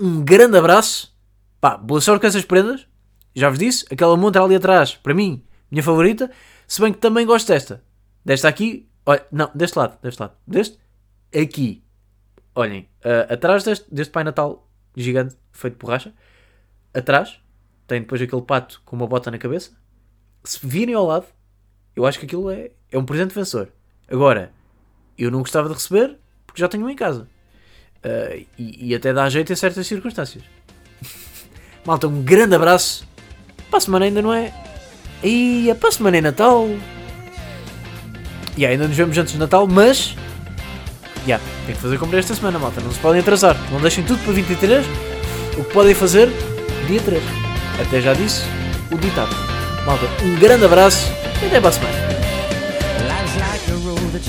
um 0.01 0.25
grande 0.25 0.57
abraço, 0.57 1.14
pá, 1.61 1.77
boa 1.77 2.01
sorte 2.01 2.22
com 2.22 2.27
essas 2.27 2.46
prendas. 2.46 2.87
Já 3.35 3.51
vos 3.51 3.59
disse, 3.59 3.85
aquela 3.90 4.16
montra 4.16 4.42
ali 4.42 4.55
atrás, 4.55 4.94
para 4.94 5.12
mim, 5.12 5.44
minha 5.70 5.83
favorita, 5.83 6.31
se 6.66 6.81
bem 6.81 6.90
que 6.90 7.01
também 7.01 7.27
gosto 7.27 7.48
desta. 7.48 7.85
Desta 8.25 8.48
aqui, 8.48 8.88
olha, 9.05 9.27
não, 9.31 9.51
deste 9.55 9.79
lado, 9.79 9.98
deste 10.01 10.18
lado, 10.18 10.33
deste 10.46 10.82
aqui. 11.35 11.83
Olhem, 12.55 12.88
uh, 13.05 13.33
atrás 13.33 13.64
deste, 13.64 13.92
deste 13.92 14.11
Pai 14.11 14.25
Natal 14.25 14.68
gigante, 14.97 15.37
feito 15.53 15.75
de 15.75 15.79
borracha, 15.79 16.12
atrás 16.92 17.40
tem 17.87 18.01
depois 18.01 18.21
aquele 18.21 18.42
pato 18.42 18.83
com 18.85 18.97
uma 18.97 19.07
bota 19.07 19.31
na 19.31 19.38
cabeça. 19.38 19.73
Se 20.45 20.59
virem 20.66 20.95
ao 20.95 21.07
lado, 21.07 21.27
eu 21.95 22.07
acho 22.07 22.18
que 22.18 22.27
aquilo 22.27 22.51
é, 22.51 22.71
é 22.90 22.99
um 22.99 23.05
presente 23.05 23.35
vencedor. 23.35 23.68
Agora, 24.09 24.53
eu 25.16 25.31
não 25.31 25.40
gostava 25.40 25.68
de 25.68 25.75
receber 25.75 26.18
porque 26.47 26.61
já 26.61 26.68
tenho 26.68 26.85
um 26.85 26.90
em 26.90 26.97
casa. 26.97 27.29
Uh, 28.05 28.47
e, 28.59 28.88
e, 28.88 28.95
até 28.95 29.12
dá 29.12 29.29
jeito 29.29 29.53
em 29.53 29.57
certas 29.57 29.87
circunstâncias. 29.87 30.42
Malta, 31.87 32.09
um 32.09 32.23
grande 32.23 32.55
abraço. 32.55 33.07
Para 33.71 33.79
a 33.79 33.81
semana 33.81 34.05
ainda 34.05 34.21
não 34.21 34.33
é. 34.35 34.53
E 35.23 35.71
a 35.71 35.75
para 35.75 35.88
a 35.88 35.92
semana 35.92 36.16
é 36.16 36.21
Natal. 36.21 36.66
E 38.57 38.66
ainda 38.66 38.88
nos 38.88 38.97
vemos 38.97 39.16
antes 39.16 39.33
de 39.33 39.38
Natal, 39.38 39.66
mas. 39.66 40.16
Yeah, 41.27 41.43
tem 41.67 41.75
que 41.75 41.81
fazer 41.81 41.99
como 41.99 42.15
esta 42.17 42.35
semana, 42.35 42.59
malta. 42.59 42.81
Não 42.81 42.92
se 42.92 42.99
podem 42.99 43.21
atrasar. 43.21 43.57
Não 43.71 43.81
deixem 43.81 44.05
tudo 44.05 44.23
para 44.25 44.33
23. 44.33 44.85
O 45.57 45.65
que 45.65 45.73
podem 45.73 45.94
fazer, 45.94 46.29
dia 46.87 47.01
3. 47.01 47.23
Até 47.81 48.01
já 48.01 48.13
disse 48.15 48.42
o 48.90 48.99
ditado. 48.99 49.35
Malta, 49.87 50.07
um 50.25 50.35
grande 50.38 50.65
abraço 50.65 51.11
e 51.42 51.46
até 51.46 51.61
para 51.61 51.71
a 51.71 51.73
semana. 51.73 52.13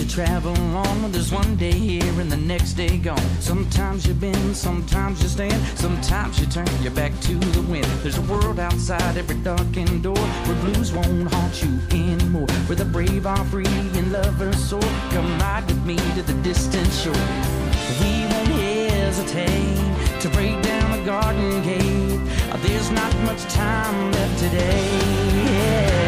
you 0.04 0.10
travel 0.10 0.54
on. 0.76 1.12
There's 1.12 1.32
one 1.32 1.56
day 1.56 1.72
here 1.72 2.20
and 2.20 2.32
the 2.32 2.38
next 2.38 2.74
day 2.74 2.98
gone. 2.98 3.20
Sometimes 3.40 4.06
you 4.06 4.14
bend, 4.14 4.56
sometimes 4.56 5.22
you 5.22 5.30
stand, 5.30 5.62
sometimes 5.78 6.40
you 6.40 6.46
turn 6.48 6.68
your 6.82 6.92
back 6.94 7.18
to 7.22 7.36
the 7.36 7.62
wind. 7.62 7.86
There's 8.02 8.18
a 8.18 8.22
world 8.24 8.60
outside 8.60 9.18
every 9.18 9.38
darkened 9.38 10.04
door 10.04 10.18
where 10.18 10.58
blues 10.62 10.92
won't 10.92 11.32
haunt 11.34 11.64
you. 11.64 11.80
Where 12.34 12.76
the 12.76 12.86
brave 12.86 13.28
are 13.28 13.46
free 13.46 13.66
and 13.68 14.12
lovers 14.12 14.58
soar. 14.58 14.82
Come 15.12 15.38
ride 15.40 15.66
with 15.68 15.86
me 15.86 15.98
to 16.16 16.24
the 16.24 16.34
distant 16.42 16.92
shore. 16.92 17.14
We 18.02 18.26
won't 18.26 18.48
hesitate 18.48 20.20
to 20.20 20.30
break 20.30 20.60
down 20.64 20.98
the 20.98 21.06
garden 21.06 21.62
gate. 21.62 22.20
There's 22.64 22.90
not 22.92 23.14
much 23.20 23.44
time 23.54 24.12
left 24.14 24.40
today. 24.40 26.03